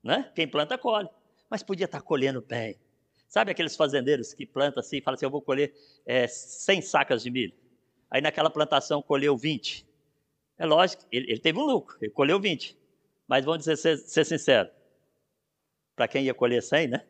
[0.00, 0.30] né?
[0.32, 1.08] Quem planta, colhe.
[1.50, 2.78] Mas podia estar colhendo bem.
[3.26, 5.74] Sabe aqueles fazendeiros que plantam assim e falam assim: eu vou colher
[6.06, 7.52] é, 100 sacas de milho.
[8.08, 9.84] Aí naquela plantação colheu 20.
[10.56, 12.78] É lógico, ele, ele teve um lucro, ele colheu 20.
[13.26, 14.70] Mas vamos dizer, ser, ser sincero,
[15.96, 17.04] para quem ia colher 100, né?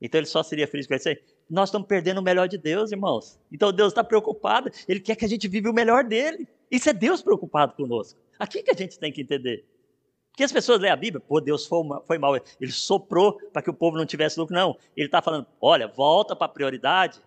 [0.00, 1.18] Então ele só seria feliz com 100.
[1.50, 3.38] Nós estamos perdendo o melhor de Deus, irmãos.
[3.52, 6.48] Então Deus está preocupado, Ele quer que a gente viva o melhor dele.
[6.70, 8.20] Isso é Deus preocupado conosco.
[8.38, 9.66] Aqui que a gente tem que entender.
[10.30, 13.68] Porque as pessoas lêem a Bíblia, pô, Deus foi, foi mal, ele soprou para que
[13.68, 14.54] o povo não tivesse lucro.
[14.54, 17.20] Não, ele está falando, olha, volta para a prioridade,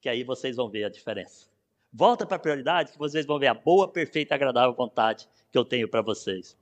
[0.00, 1.48] que aí vocês vão ver a diferença.
[1.92, 5.64] Volta para a prioridade, que vocês vão ver a boa, perfeita agradável vontade que eu
[5.64, 6.56] tenho para vocês.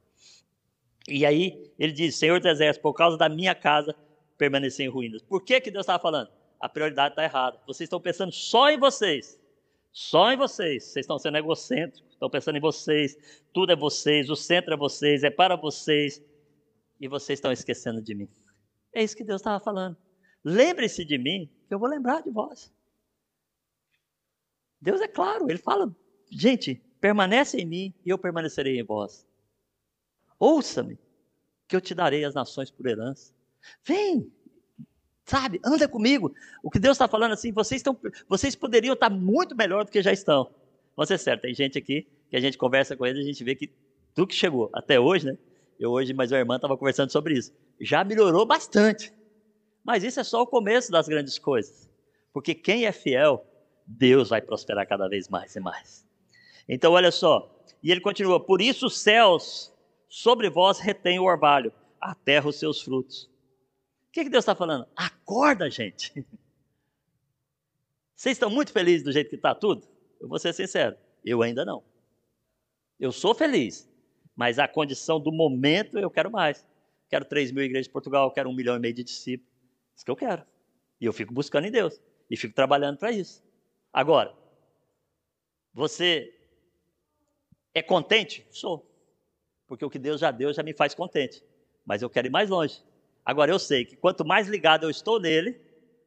[1.06, 3.94] E aí ele diz: Senhor dos Exércitos, por causa da minha casa
[4.38, 5.22] permanecer em ruínas.
[5.22, 6.30] Por que, que Deus estava falando?
[6.61, 7.61] A prioridade está errada.
[7.66, 9.38] Vocês estão pensando só em vocês.
[9.92, 10.85] Só em vocês.
[10.85, 13.16] Vocês estão sendo egocêntricos, estão pensando em vocês.
[13.53, 16.22] Tudo é vocês, o centro é vocês, é para vocês.
[17.01, 18.29] E vocês estão esquecendo de mim.
[18.92, 19.96] É isso que Deus estava falando.
[20.44, 22.72] Lembre-se de mim, que eu vou lembrar de vós.
[24.81, 25.94] Deus é claro, ele fala:
[26.31, 29.27] gente, permanece em mim e eu permanecerei em vós.
[30.38, 30.98] Ouça-me,
[31.66, 33.35] que eu te darei as nações por herança.
[33.85, 34.33] Vem,
[35.28, 36.34] sabe, anda comigo.
[36.62, 37.96] O que Deus está falando assim, vocês, estão,
[38.28, 40.50] vocês poderiam estar muito melhor do que já estão.
[40.96, 43.54] Vamos ser certo, tem gente aqui que a gente conversa com eles, a gente vê
[43.54, 43.70] que
[44.14, 45.38] tudo que chegou até hoje, né?
[45.78, 47.52] Eu hoje, mas minha irmã estava conversando sobre isso.
[47.80, 49.12] Já melhorou bastante.
[49.84, 51.88] Mas isso é só o começo das grandes coisas.
[52.32, 53.46] Porque quem é fiel,
[53.86, 56.04] Deus vai prosperar cada vez mais e mais.
[56.68, 57.64] Então, olha só.
[57.82, 59.72] E ele continua: Por isso os céus
[60.08, 63.30] sobre vós retêm o orvalho, a terra os seus frutos.
[64.18, 64.85] Que, que Deus está falando?
[64.96, 66.12] Acorda, gente.
[68.16, 69.87] Vocês estão muito felizes do jeito que está tudo?
[70.20, 71.85] Eu vou ser sincero, eu ainda não.
[72.98, 73.88] Eu sou feliz,
[74.35, 76.66] mas a condição do momento eu quero mais.
[77.09, 79.54] Quero 3 mil igrejas em Portugal, quero um milhão e meio de discípulos.
[79.94, 80.44] Isso que eu quero.
[81.00, 82.00] E eu fico buscando em Deus.
[82.28, 83.40] E fico trabalhando para isso.
[83.92, 84.35] Agora,
[85.72, 86.37] você
[87.72, 88.44] é contente?
[88.50, 88.85] Sou.
[89.68, 91.40] Porque o que Deus já deu já me faz contente.
[91.87, 92.83] Mas eu quero ir mais longe.
[93.28, 95.60] Agora eu sei que quanto mais ligado eu estou nele,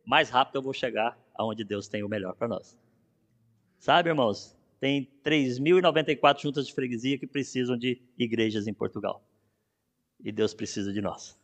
[0.04, 2.76] mais rápido eu vou chegar aonde Deus tem o melhor para nós.
[3.78, 4.58] Sabe, irmãos?
[4.80, 9.24] Tem 3.094 juntas de freguesia que precisam de igrejas em Portugal.
[10.20, 11.40] E Deus precisa de nós.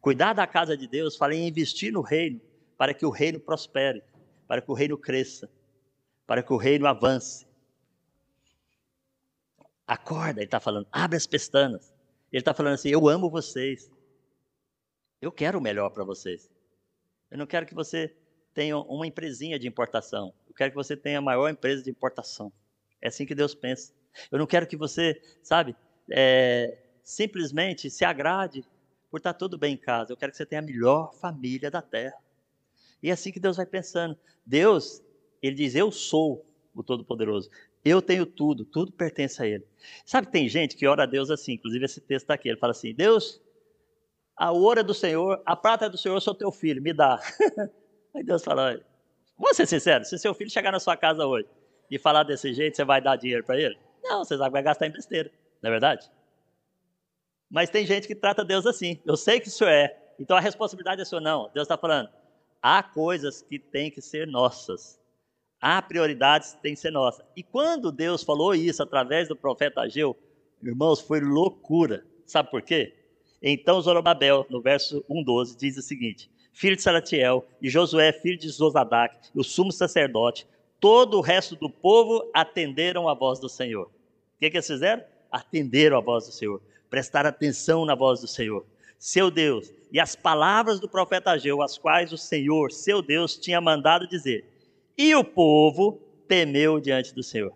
[0.00, 2.40] Cuidar da casa de Deus, falei em investir no reino,
[2.76, 4.02] para que o reino prospere,
[4.48, 5.48] para que o reino cresça,
[6.26, 7.46] para que o reino avance.
[9.86, 11.94] Acorda, ele está falando, abre as pestanas.
[12.32, 13.88] Ele está falando assim: Eu amo vocês.
[15.20, 16.50] Eu quero o melhor para vocês.
[17.30, 18.14] Eu não quero que você
[18.54, 20.32] tenha uma empresinha de importação.
[20.48, 22.52] Eu quero que você tenha a maior empresa de importação.
[23.00, 23.92] É assim que Deus pensa.
[24.30, 25.76] Eu não quero que você, sabe,
[26.10, 28.64] é, simplesmente se agrade
[29.10, 30.12] por estar tudo bem em casa.
[30.12, 32.16] Eu quero que você tenha a melhor família da terra.
[33.02, 34.18] E é assim que Deus vai pensando.
[34.44, 35.02] Deus,
[35.42, 37.50] ele diz: Eu sou o Todo-Poderoso.
[37.84, 39.64] Eu tenho tudo, tudo pertence a Ele.
[40.04, 42.48] Sabe tem gente que ora a Deus assim, inclusive esse texto está aqui.
[42.48, 43.40] Ele fala assim: Deus,
[44.38, 46.92] a ouro é do Senhor, a prata é do Senhor, eu sou teu filho, me
[46.92, 47.20] dá.
[48.14, 48.80] Aí Deus fala:
[49.36, 51.48] Vamos ser sincero, se seu filho chegar na sua casa hoje
[51.90, 53.76] e falar desse jeito, você vai dar dinheiro para ele?
[54.02, 56.08] Não, você vai gastar em besteira, não é verdade?
[57.50, 59.00] Mas tem gente que trata Deus assim.
[59.04, 59.96] Eu sei que isso é.
[60.20, 61.50] Então a responsabilidade é sua, não.
[61.52, 62.08] Deus está falando:
[62.62, 65.00] há coisas que têm que ser nossas.
[65.60, 67.26] Há prioridades que têm que ser nossas.
[67.34, 70.16] E quando Deus falou isso através do profeta Ageu,
[70.62, 72.06] irmãos, foi loucura.
[72.24, 72.97] Sabe por quê?
[73.42, 78.48] Então Zorobabel, no verso 1,12, diz o seguinte: Filho de Salatiel, e Josué, filho de
[78.48, 80.46] Zozadac, e o sumo sacerdote,
[80.80, 83.86] todo o resto do povo atenderam a voz do Senhor.
[83.86, 85.02] O que, que eles fizeram?
[85.30, 88.66] Atenderam a voz do Senhor prestar atenção na voz do Senhor,
[88.98, 93.60] seu Deus, e as palavras do profeta Ageu, as quais o Senhor, seu Deus, tinha
[93.60, 94.44] mandado dizer.
[94.96, 97.52] E o povo temeu diante do Senhor.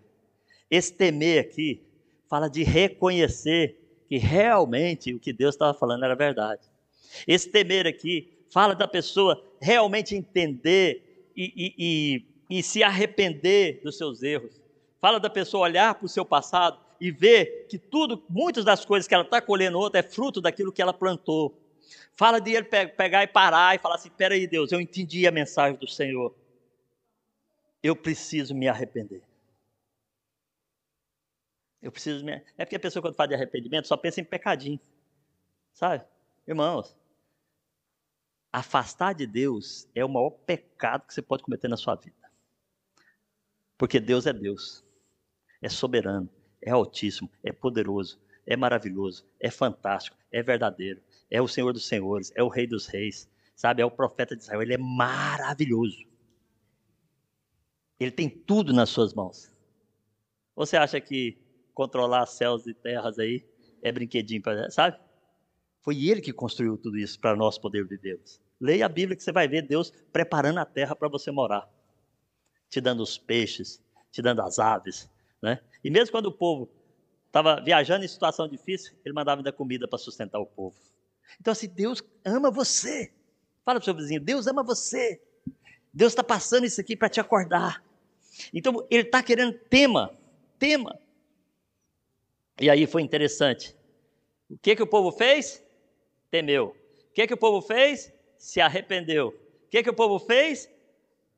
[0.71, 1.83] Esse temer aqui
[2.29, 3.82] fala de reconhecer
[4.13, 6.61] que realmente o que Deus estava falando era verdade.
[7.27, 13.97] Esse temer aqui fala da pessoa realmente entender e, e, e, e se arrepender dos
[13.97, 14.61] seus erros.
[14.99, 19.07] Fala da pessoa olhar para o seu passado e ver que tudo, muitas das coisas
[19.07, 21.59] que ela está colhendo outra é fruto daquilo que ela plantou.
[22.13, 25.75] Fala de ele pegar e parar e falar assim: peraí, Deus, eu entendi a mensagem
[25.79, 26.35] do Senhor.
[27.81, 29.23] Eu preciso me arrepender.
[31.83, 32.41] Eu preciso me.
[32.57, 34.79] É porque a pessoa, quando fala de arrependimento, só pensa em pecadinho.
[35.71, 36.03] Sabe?
[36.47, 36.97] Irmãos,
[38.51, 42.15] afastar de Deus é o maior pecado que você pode cometer na sua vida.
[43.77, 44.83] Porque Deus é Deus,
[45.61, 46.27] é soberano
[46.65, 52.31] é altíssimo, é poderoso, é maravilhoso, é fantástico, é verdadeiro, é o Senhor dos Senhores,
[52.35, 53.81] é o Rei dos Reis, sabe?
[53.81, 56.05] É o profeta de Israel, ele é maravilhoso.
[57.99, 59.51] Ele tem tudo nas suas mãos.
[60.55, 61.37] Você acha que
[61.73, 63.45] controlar céus e terras aí
[63.81, 64.97] é brinquedinho para, sabe?
[65.81, 68.39] Foi ele que construiu tudo isso para nós poder vivê-los.
[68.59, 71.69] Leia a Bíblia que você vai ver Deus preparando a terra para você morar,
[72.69, 75.09] te dando os peixes, te dando as aves,
[75.41, 75.59] né?
[75.83, 76.69] E mesmo quando o povo
[77.25, 80.77] estava viajando em situação difícil, ele mandava dar comida para sustentar o povo.
[81.41, 83.11] Então, assim, Deus ama você.
[83.65, 85.21] Fala para o seu vizinho, Deus ama você.
[85.93, 87.83] Deus está passando isso aqui para te acordar.
[88.53, 90.15] Então, ele está querendo tema,
[90.57, 90.99] tema.
[92.59, 93.75] E aí foi interessante.
[94.49, 95.63] O que, que o povo fez?
[96.29, 96.75] Temeu.
[97.09, 98.11] O que, que o povo fez?
[98.37, 99.29] Se arrependeu.
[99.29, 100.69] O que, que o povo fez?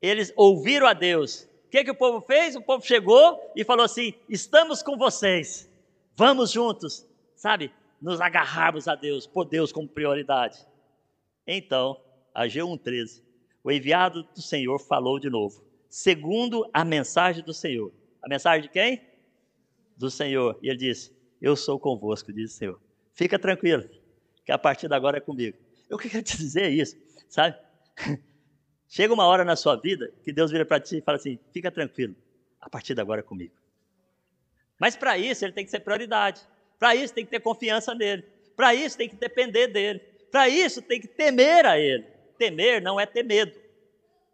[0.01, 1.47] Eles ouviram a Deus.
[1.65, 2.55] O que, que o povo fez?
[2.55, 5.69] O povo chegou e falou assim: estamos com vocês,
[6.15, 7.71] vamos juntos, sabe?
[8.01, 10.59] Nos agarrarmos a Deus, por Deus como prioridade.
[11.47, 11.99] Então,
[12.33, 13.21] a G113,
[13.63, 17.91] o enviado do Senhor falou de novo, segundo a mensagem do Senhor.
[18.21, 19.01] A mensagem de quem?
[19.97, 20.57] Do Senhor.
[20.61, 22.81] E ele disse: Eu sou convosco, diz o Senhor.
[23.13, 23.89] Fica tranquilo,
[24.45, 25.57] que a partir de agora é comigo.
[25.89, 26.97] Eu quero te dizer isso,
[27.29, 27.57] sabe?
[28.87, 31.71] Chega uma hora na sua vida que Deus vira para ti e fala assim: fica
[31.71, 32.15] tranquilo,
[32.59, 33.53] a partir de agora é comigo.
[34.79, 36.41] Mas para isso ele tem que ser prioridade.
[36.77, 38.23] Para isso tem que ter confiança nele.
[38.55, 39.99] Para isso tem que depender dele.
[40.31, 42.03] Para isso tem que temer a ele.
[42.37, 43.57] Temer não é ter medo.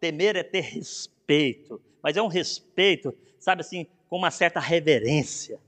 [0.00, 1.80] Temer é ter respeito.
[2.02, 5.58] Mas é um respeito, sabe assim, com uma certa reverência.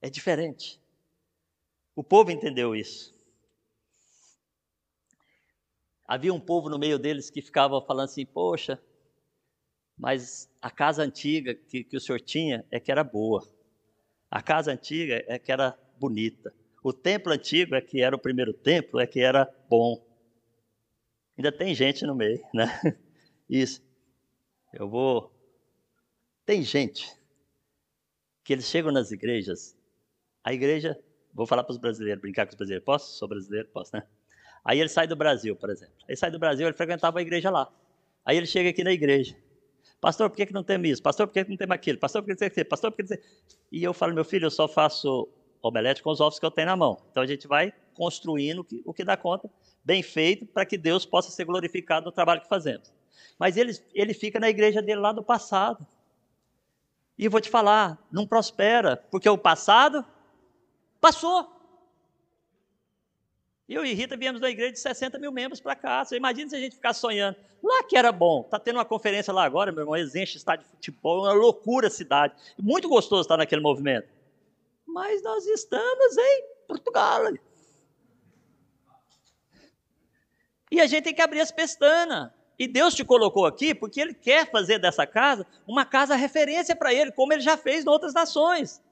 [0.00, 0.80] É diferente.
[1.96, 3.12] O povo entendeu isso.
[6.06, 8.80] Havia um povo no meio deles que ficava falando assim: Poxa,
[9.98, 13.44] mas a casa antiga que, que o senhor tinha é que era boa.
[14.30, 16.54] A casa antiga é que era bonita.
[16.84, 20.00] O templo antigo é que era o primeiro templo, é que era bom.
[21.36, 22.96] Ainda tem gente no meio, né?
[23.50, 23.82] Isso.
[24.72, 25.32] Eu vou.
[26.44, 27.25] Tem gente
[28.46, 29.76] que eles chegam nas igrejas,
[30.44, 30.96] a igreja,
[31.34, 33.18] vou falar para os brasileiros, brincar com os brasileiros, posso?
[33.18, 33.68] Sou brasileiro?
[33.70, 34.04] Posso, né?
[34.64, 35.96] Aí ele sai do Brasil, por exemplo.
[36.06, 37.68] Ele sai do Brasil, ele frequentava a igreja lá.
[38.24, 39.36] Aí ele chega aqui na igreja.
[40.00, 41.02] Pastor, por que, que não tem isso?
[41.02, 41.98] Pastor, por que, que não tem aquilo?
[41.98, 42.68] Pastor, por que tem aquilo?
[42.68, 43.18] Pastor, por que tem...
[43.72, 45.28] E eu falo, meu filho, eu só faço
[45.60, 47.02] omelete com os ovos que eu tenho na mão.
[47.10, 49.50] Então a gente vai construindo o que, o que dá conta,
[49.84, 52.92] bem feito, para que Deus possa ser glorificado no trabalho que fazemos.
[53.36, 55.84] Mas ele, ele fica na igreja dele lá do passado.
[57.18, 60.04] E vou te falar, não prospera, porque o passado
[61.00, 61.50] passou.
[63.68, 66.04] Eu e Rita viemos da igreja de 60 mil membros para cá.
[66.04, 67.36] Você imagina se a gente ficar sonhando.
[67.62, 68.42] Lá que era bom.
[68.42, 69.96] Está tendo uma conferência lá agora, meu irmão.
[69.96, 71.26] Eles enchem estádio de futebol.
[71.26, 72.34] É uma loucura a cidade.
[72.58, 74.08] Muito gostoso estar naquele movimento.
[74.86, 77.22] Mas nós estamos em Portugal.
[80.70, 82.30] E a gente tem que abrir as pestanas.
[82.58, 86.92] E Deus te colocou aqui porque Ele quer fazer dessa casa uma casa referência para
[86.92, 88.82] Ele, como Ele já fez em outras nações.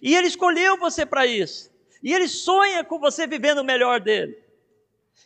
[0.00, 1.70] E Ele escolheu você para isso.
[2.02, 4.42] E ele sonha com você vivendo o melhor dele.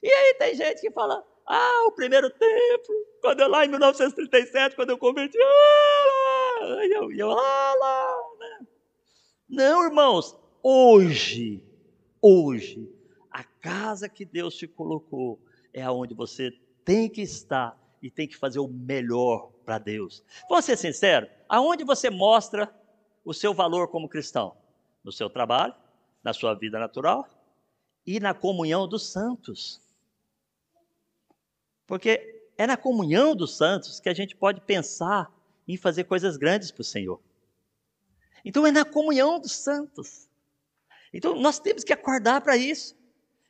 [0.03, 4.75] E aí tem gente que fala: ah, o primeiro templo, quando eu lá em 1937,
[4.75, 8.17] quando eu converti, ah, lá, eu, eu lá, lá.
[8.39, 8.67] Né?
[9.49, 11.63] Não, irmãos, hoje,
[12.21, 12.91] hoje,
[13.31, 15.39] a casa que Deus te colocou
[15.73, 16.53] é aonde você
[16.85, 20.23] tem que estar e tem que fazer o melhor para Deus.
[20.49, 22.73] Vamos ser sincero, aonde você mostra
[23.25, 24.55] o seu valor como cristão?
[25.03, 25.75] No seu trabalho,
[26.23, 27.27] na sua vida natural
[28.07, 29.81] e na comunhão dos santos.
[31.87, 35.33] Porque é na comunhão dos santos que a gente pode pensar
[35.67, 37.21] em fazer coisas grandes para o Senhor.
[38.45, 40.29] Então é na comunhão dos santos.
[41.13, 42.95] Então nós temos que acordar para isso.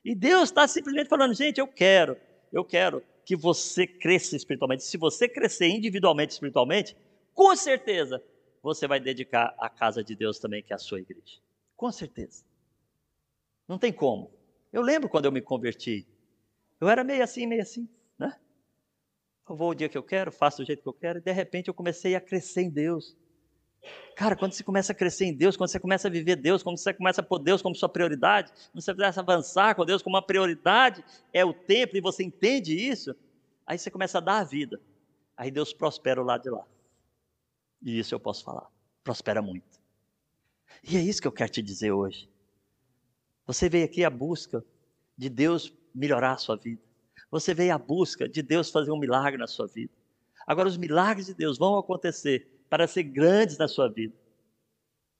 [0.05, 2.16] E Deus está simplesmente falando, gente, eu quero,
[2.53, 4.85] eu quero que você cresça espiritualmente.
[4.85, 6.97] Se você crescer individualmente espiritualmente,
[7.33, 8.23] com certeza
[8.63, 11.39] você vai dedicar a casa de Deus também, que é a sua igreja.
[11.77, 12.45] Com certeza.
[13.69, 14.31] Não tem como.
[14.73, 16.07] Eu lembro quando eu me converti.
[16.81, 18.39] Eu era meio assim, meio assim, né?
[19.49, 21.33] Eu vou o dia que eu quero, faço do jeito que eu quero, e de
[21.33, 23.17] repente eu comecei a crescer em Deus.
[24.16, 26.79] Cara, quando você começa a crescer em Deus, quando você começa a viver Deus, quando
[26.79, 30.03] você começa a pôr Deus como sua prioridade, quando você começa a avançar com Deus
[30.03, 33.14] como uma prioridade, é o tempo, e você entende isso,
[33.66, 34.81] aí você começa a dar a vida.
[35.37, 36.64] Aí Deus prospera o lado de lá.
[37.83, 38.68] E isso eu posso falar.
[39.03, 39.81] Prospera muito.
[40.83, 42.29] E é isso que eu quero te dizer hoje.
[43.47, 44.64] Você veio aqui à busca
[45.16, 46.81] de Deus melhorar a sua vida.
[47.31, 49.92] Você veio à busca de Deus fazer um milagre na sua vida.
[50.47, 54.13] Agora, os milagres de Deus vão acontecer para ser grandes na sua vida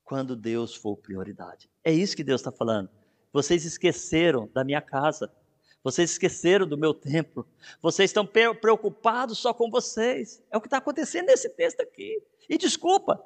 [0.03, 1.71] quando Deus for prioridade.
[1.85, 2.91] É isso que Deus está falando.
[3.33, 5.33] Vocês esqueceram da minha casa.
[5.81, 7.47] Vocês esqueceram do meu templo.
[7.81, 10.43] Vocês estão preocupados só com vocês.
[10.51, 12.21] É o que está acontecendo nesse texto aqui.
[12.49, 13.25] E desculpa,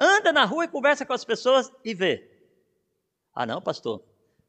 [0.00, 2.26] anda na rua e conversa com as pessoas e vê.
[3.34, 4.02] Ah, não, pastor,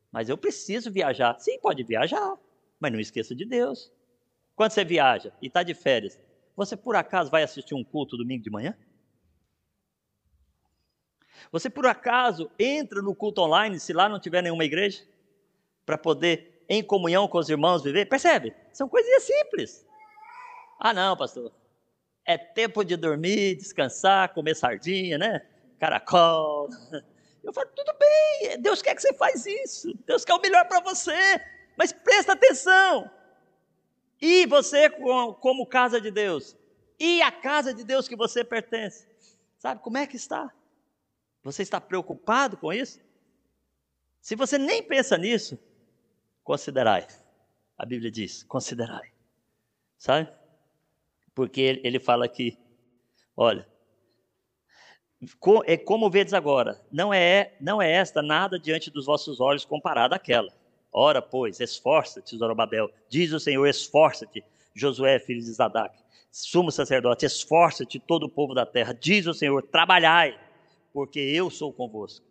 [0.09, 1.37] mas eu preciso viajar.
[1.39, 2.37] Sim, pode viajar,
[2.79, 3.91] mas não esqueça de Deus.
[4.55, 6.17] Quando você viaja e está de férias,
[6.55, 8.77] você por acaso vai assistir um culto domingo de manhã?
[11.51, 15.03] Você por acaso entra no culto online se lá não tiver nenhuma igreja?
[15.85, 18.05] Para poder, em comunhão com os irmãos, viver?
[18.05, 18.53] Percebe?
[18.71, 19.85] São coisinhas simples.
[20.79, 21.51] Ah, não, pastor.
[22.25, 25.45] É tempo de dormir, descansar, comer sardinha, né?
[25.79, 26.69] Caracol.
[27.43, 29.97] Eu falo, tudo bem, Deus quer que você faz isso.
[30.05, 31.41] Deus quer o melhor para você.
[31.77, 33.09] Mas presta atenção.
[34.21, 36.55] E você, como casa de Deus,
[36.99, 39.07] e a casa de Deus que você pertence,
[39.57, 40.53] sabe como é que está?
[41.43, 42.99] Você está preocupado com isso?
[44.21, 45.57] Se você nem pensa nisso,
[46.43, 47.07] considerai.
[47.77, 49.11] A Bíblia diz: considerai.
[49.97, 50.29] Sabe?
[51.33, 52.57] Porque ele fala aqui:
[53.35, 53.67] olha,
[55.65, 60.15] é como vedes agora, não é, não é esta nada diante dos vossos olhos comparada
[60.15, 60.51] àquela.
[60.91, 65.97] Ora, pois, esforça-te, Zorobabel, diz o Senhor, esforça-te, Josué, filho de Zadac,
[66.31, 70.39] sumo sacerdote, esforça-te todo o povo da terra, diz o Senhor, trabalhai,
[70.93, 72.25] porque eu sou convosco.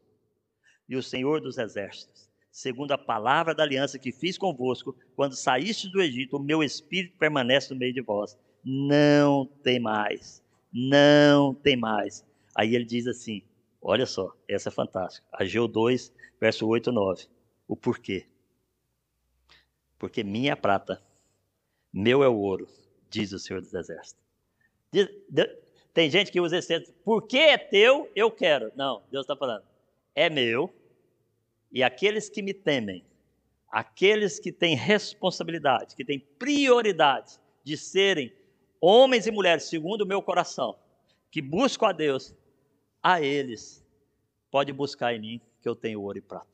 [0.88, 5.90] E o Senhor dos exércitos, segundo a palavra da aliança que fiz convosco, quando saíste
[5.90, 8.38] do Egito, o meu espírito permanece no meio de vós.
[8.64, 10.42] Não tem mais,
[10.72, 12.24] não tem mais.
[12.54, 13.42] Aí ele diz assim:
[13.80, 15.26] olha só, essa é fantástica.
[15.32, 17.26] Ageu 2, verso 8 e 9.
[17.66, 18.26] O porquê.
[19.98, 21.02] Porque minha é prata,
[21.92, 22.68] meu é o ouro,
[23.10, 24.22] diz o Senhor dos Exércitos.
[25.98, 28.70] Tem gente que usa esse texto, porque é teu, eu quero.
[28.76, 29.64] Não, Deus está falando,
[30.14, 30.72] é meu,
[31.72, 33.04] e aqueles que me temem,
[33.68, 38.32] aqueles que têm responsabilidade, que têm prioridade de serem
[38.80, 40.78] homens e mulheres segundo o meu coração,
[41.32, 42.32] que buscam a Deus,
[43.02, 43.84] a eles
[44.52, 46.46] pode buscar em mim que eu tenho ouro e prata.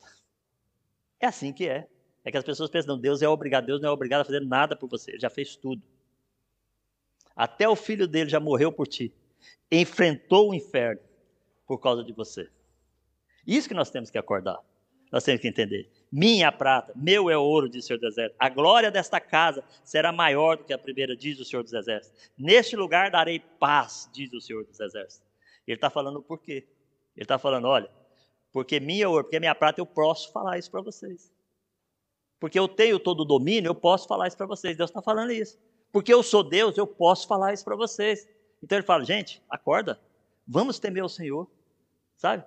[1.19, 1.87] É assim que é.
[2.23, 4.75] É que as pessoas pensam, Deus é obrigado, Deus não é obrigado a fazer nada
[4.75, 5.83] por você, ele já fez tudo.
[7.35, 9.13] Até o filho dele já morreu por ti.
[9.71, 11.01] Enfrentou o inferno
[11.67, 12.49] por causa de você.
[13.45, 14.59] Isso que nós temos que acordar.
[15.11, 15.89] Nós temos que entender.
[16.11, 18.37] Minha prata, meu é ouro, diz o Senhor dos Exércitos.
[18.39, 22.31] A glória desta casa será maior do que a primeira, diz o Senhor dos Exércitos.
[22.37, 25.27] Neste lugar darei paz, diz o Senhor dos Exércitos.
[25.67, 26.67] Ele está falando por quê?
[27.15, 27.89] Ele está falando, olha,
[28.51, 31.31] porque minha é ouro, porque minha prata, eu posso falar isso para vocês
[32.39, 34.77] porque eu tenho todo o domínio, eu posso falar isso para vocês.
[34.77, 35.57] Deus está falando isso.
[35.91, 38.27] Porque eu sou Deus, eu posso falar isso para vocês.
[38.65, 40.01] Então ele fala, gente, acorda,
[40.47, 41.47] vamos temer o Senhor,
[42.17, 42.43] sabe?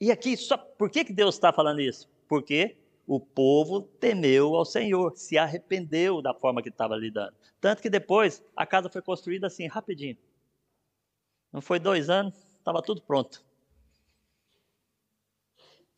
[0.00, 2.10] E aqui, só, por que, que Deus está falando isso?
[2.28, 7.32] Porque o povo temeu ao Senhor, se arrependeu da forma que estava lidando.
[7.60, 10.18] Tanto que depois a casa foi construída assim, rapidinho.
[11.52, 13.44] Não foi dois anos, estava tudo pronto.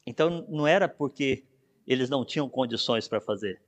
[0.06, 1.42] Então não era porque
[1.86, 3.62] eles não tinham condições para fazer.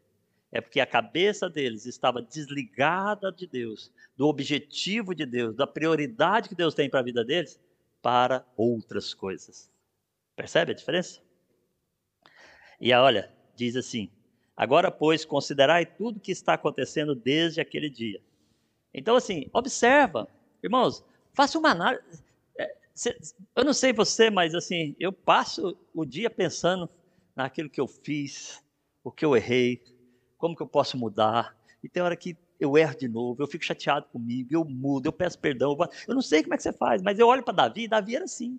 [0.53, 6.49] É porque a cabeça deles estava desligada de Deus, do objetivo de Deus, da prioridade
[6.49, 7.61] que Deus tem para a vida deles,
[8.01, 9.70] para outras coisas.
[10.36, 11.20] Percebe a diferença?
[12.80, 14.11] E olha, diz assim:
[14.57, 18.22] Agora, pois, considerai tudo que está acontecendo desde aquele dia.
[18.94, 20.26] Então, assim, observa,
[20.62, 22.24] irmãos, faça uma análise.
[22.59, 22.74] É,
[23.55, 26.88] eu não sei você, mas assim, eu passo o dia pensando
[27.34, 28.62] naquilo que eu fiz,
[29.05, 29.82] o que eu errei,
[30.37, 31.57] como que eu posso mudar.
[31.82, 35.12] E tem hora que eu erro de novo, eu fico chateado comigo, eu mudo, eu
[35.12, 35.76] peço perdão.
[36.09, 38.24] Eu não sei como é que você faz, mas eu olho para Davi, Davi era
[38.24, 38.59] assim.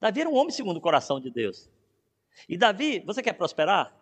[0.00, 1.70] Davi era um homem segundo o coração de Deus.
[2.48, 3.94] E Davi, você quer prosperar?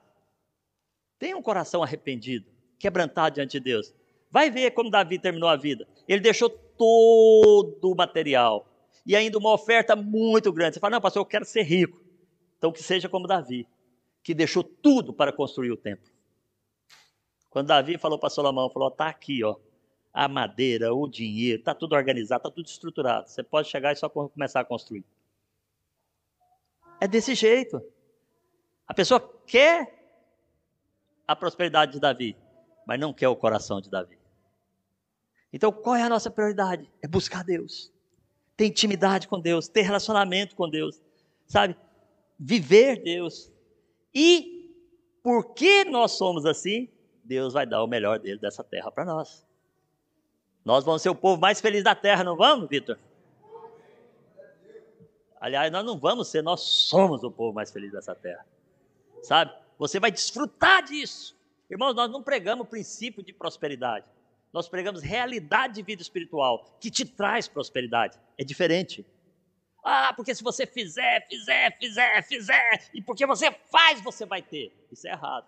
[1.18, 3.94] Tenha um coração arrependido, quebrantado diante de Deus.
[4.30, 5.86] Vai ver como Davi terminou a vida.
[6.08, 8.68] Ele deixou todo o material
[9.06, 10.74] e ainda uma oferta muito grande.
[10.74, 12.02] Você fala, não, pastor, eu quero ser rico.
[12.58, 13.66] Então, que seja como Davi,
[14.22, 16.10] que deixou tudo para construir o templo.
[17.54, 19.56] Quando Davi falou para Salomão, falou: está aqui, ó,
[20.12, 23.30] a madeira, o dinheiro, está tudo organizado, está tudo estruturado.
[23.30, 25.02] Você pode chegar e só começar a construir.
[27.00, 27.80] É desse jeito.
[28.86, 30.04] A pessoa quer
[31.26, 32.36] a prosperidade de Davi,
[32.86, 34.18] mas não quer o coração de Davi.
[35.50, 36.90] Então, qual é a nossa prioridade?
[37.00, 37.90] É buscar Deus,
[38.56, 41.00] ter intimidade com Deus, ter relacionamento com Deus,
[41.46, 41.74] sabe?
[42.38, 43.50] viver Deus.
[44.14, 44.70] E
[45.22, 46.88] porque nós somos assim,
[47.24, 49.46] Deus vai dar o melhor dele dessa terra para nós.
[50.64, 52.98] Nós vamos ser o povo mais feliz da terra, não vamos, Vitor?
[55.40, 58.46] Aliás, nós não vamos ser, nós somos o povo mais feliz dessa terra.
[59.22, 59.52] Sabe?
[59.78, 61.36] Você vai desfrutar disso.
[61.68, 64.06] Irmãos, nós não pregamos o princípio de prosperidade.
[64.52, 68.18] Nós pregamos realidade de vida espiritual que te traz prosperidade.
[68.38, 69.04] É diferente.
[69.82, 74.72] Ah, porque se você fizer, fizer, fizer, fizer, e porque você faz, você vai ter.
[74.90, 75.46] Isso é errado.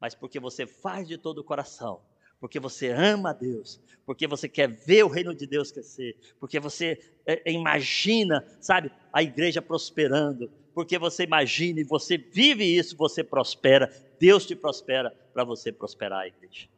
[0.00, 2.00] Mas porque você faz de todo o coração,
[2.40, 6.58] porque você ama a Deus, porque você quer ver o reino de Deus crescer, porque
[6.58, 13.22] você é, imagina, sabe, a igreja prosperando, porque você imagina e você vive isso, você
[13.22, 16.68] prospera, Deus te prospera para você prosperar a igreja.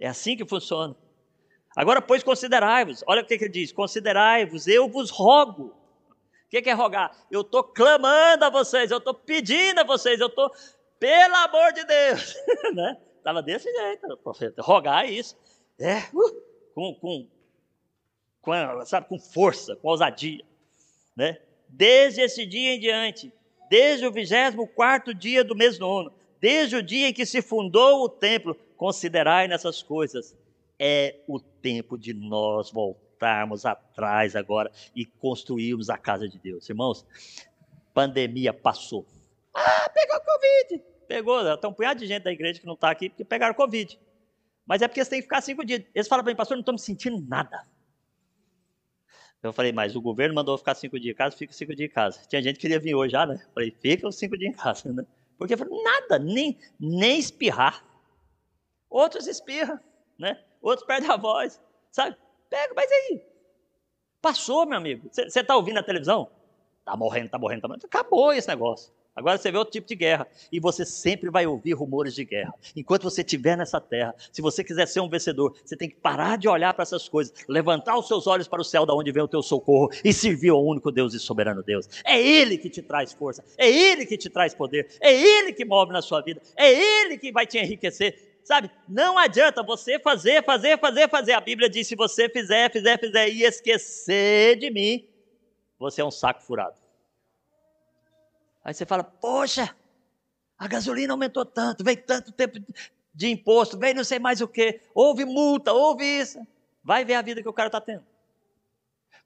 [0.00, 0.96] É assim que funciona.
[1.74, 5.74] Agora, pois, considerai-vos, olha o que ele diz: considerai-vos, eu vos rogo
[6.46, 7.14] O que, que é rogar?
[7.30, 10.50] Eu estou clamando a vocês, eu estou pedindo a vocês, eu estou,
[10.98, 12.34] pelo amor de Deus,
[12.74, 12.96] né?
[13.18, 14.62] Estava desse jeito, profeta.
[14.62, 15.36] Rogar isso.
[15.78, 16.42] É, uh,
[16.74, 17.26] com, com,
[18.40, 20.44] com, sabe, com força, com ousadia.
[21.16, 21.38] Né?
[21.68, 23.32] Desde esse dia em diante,
[23.68, 28.08] desde o 24 dia do mês nono, desde o dia em que se fundou o
[28.08, 30.36] templo, considerai nessas coisas.
[30.78, 36.68] É o tempo de nós voltarmos atrás agora e construirmos a casa de Deus.
[36.68, 37.04] Irmãos,
[37.94, 39.06] pandemia passou.
[39.56, 43.08] Ah, pegou Covid pegou, tem um punhado de gente da igreja que não está aqui
[43.08, 43.98] porque pegaram Covid.
[44.66, 45.82] Mas é porque você tem que ficar cinco dias.
[45.94, 47.66] Eles falam para mim, pastor, não estou me sentindo nada.
[49.42, 51.92] Eu falei, mas o governo mandou ficar cinco dias em casa, fica cinco dias em
[51.92, 52.20] casa.
[52.28, 53.40] Tinha gente que queria vir hoje já, né?
[53.46, 55.06] Eu falei, fica os cinco dias em casa, né?
[55.38, 57.84] Porque eu falei, nada, nem, nem espirrar.
[58.90, 59.78] Outros espirram,
[60.18, 60.42] né?
[60.60, 61.60] Outros perdem a voz,
[61.92, 62.16] sabe?
[62.50, 63.22] Pega, mas aí.
[64.20, 65.08] Passou, meu amigo.
[65.12, 66.28] Você está ouvindo a televisão?
[66.84, 67.86] Tá morrendo, tá morrendo, tá morrendo.
[67.86, 68.92] Acabou esse negócio.
[69.16, 70.28] Agora você vê outro tipo de guerra.
[70.52, 72.52] E você sempre vai ouvir rumores de guerra.
[72.76, 76.36] Enquanto você estiver nessa terra, se você quiser ser um vencedor, você tem que parar
[76.36, 79.22] de olhar para essas coisas, levantar os seus olhos para o céu, da onde vem
[79.22, 81.88] o teu socorro, e servir ao único Deus e soberano Deus.
[82.04, 85.64] É Ele que te traz força, é Ele que te traz poder, é Ele que
[85.64, 88.36] move na sua vida, é Ele que vai te enriquecer.
[88.44, 91.32] Sabe, não adianta você fazer, fazer, fazer, fazer.
[91.32, 95.08] A Bíblia diz: se você fizer, fizer, fizer e esquecer de mim,
[95.78, 96.85] você é um saco furado.
[98.66, 99.72] Aí você fala, poxa,
[100.58, 102.58] a gasolina aumentou tanto, veio tanto tempo
[103.14, 106.44] de imposto, veio não sei mais o que, houve multa, houve isso.
[106.82, 108.04] Vai ver a vida que o cara está tendo.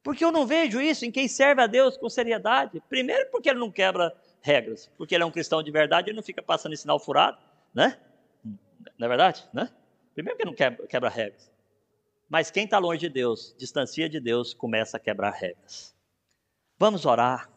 [0.03, 2.83] Porque eu não vejo isso em quem serve a Deus com seriedade.
[2.87, 6.23] Primeiro, porque ele não quebra regras, porque ele é um cristão de verdade, ele não
[6.23, 7.39] fica passando em sinal furado,
[7.73, 7.99] né?
[8.45, 9.49] Não é verdade?
[9.55, 9.71] Né?
[10.13, 11.51] Primeiro, porque não quebra, quebra regras.
[12.29, 15.95] Mas quem está longe de Deus, distancia de Deus, começa a quebrar regras.
[16.79, 17.49] Vamos orar.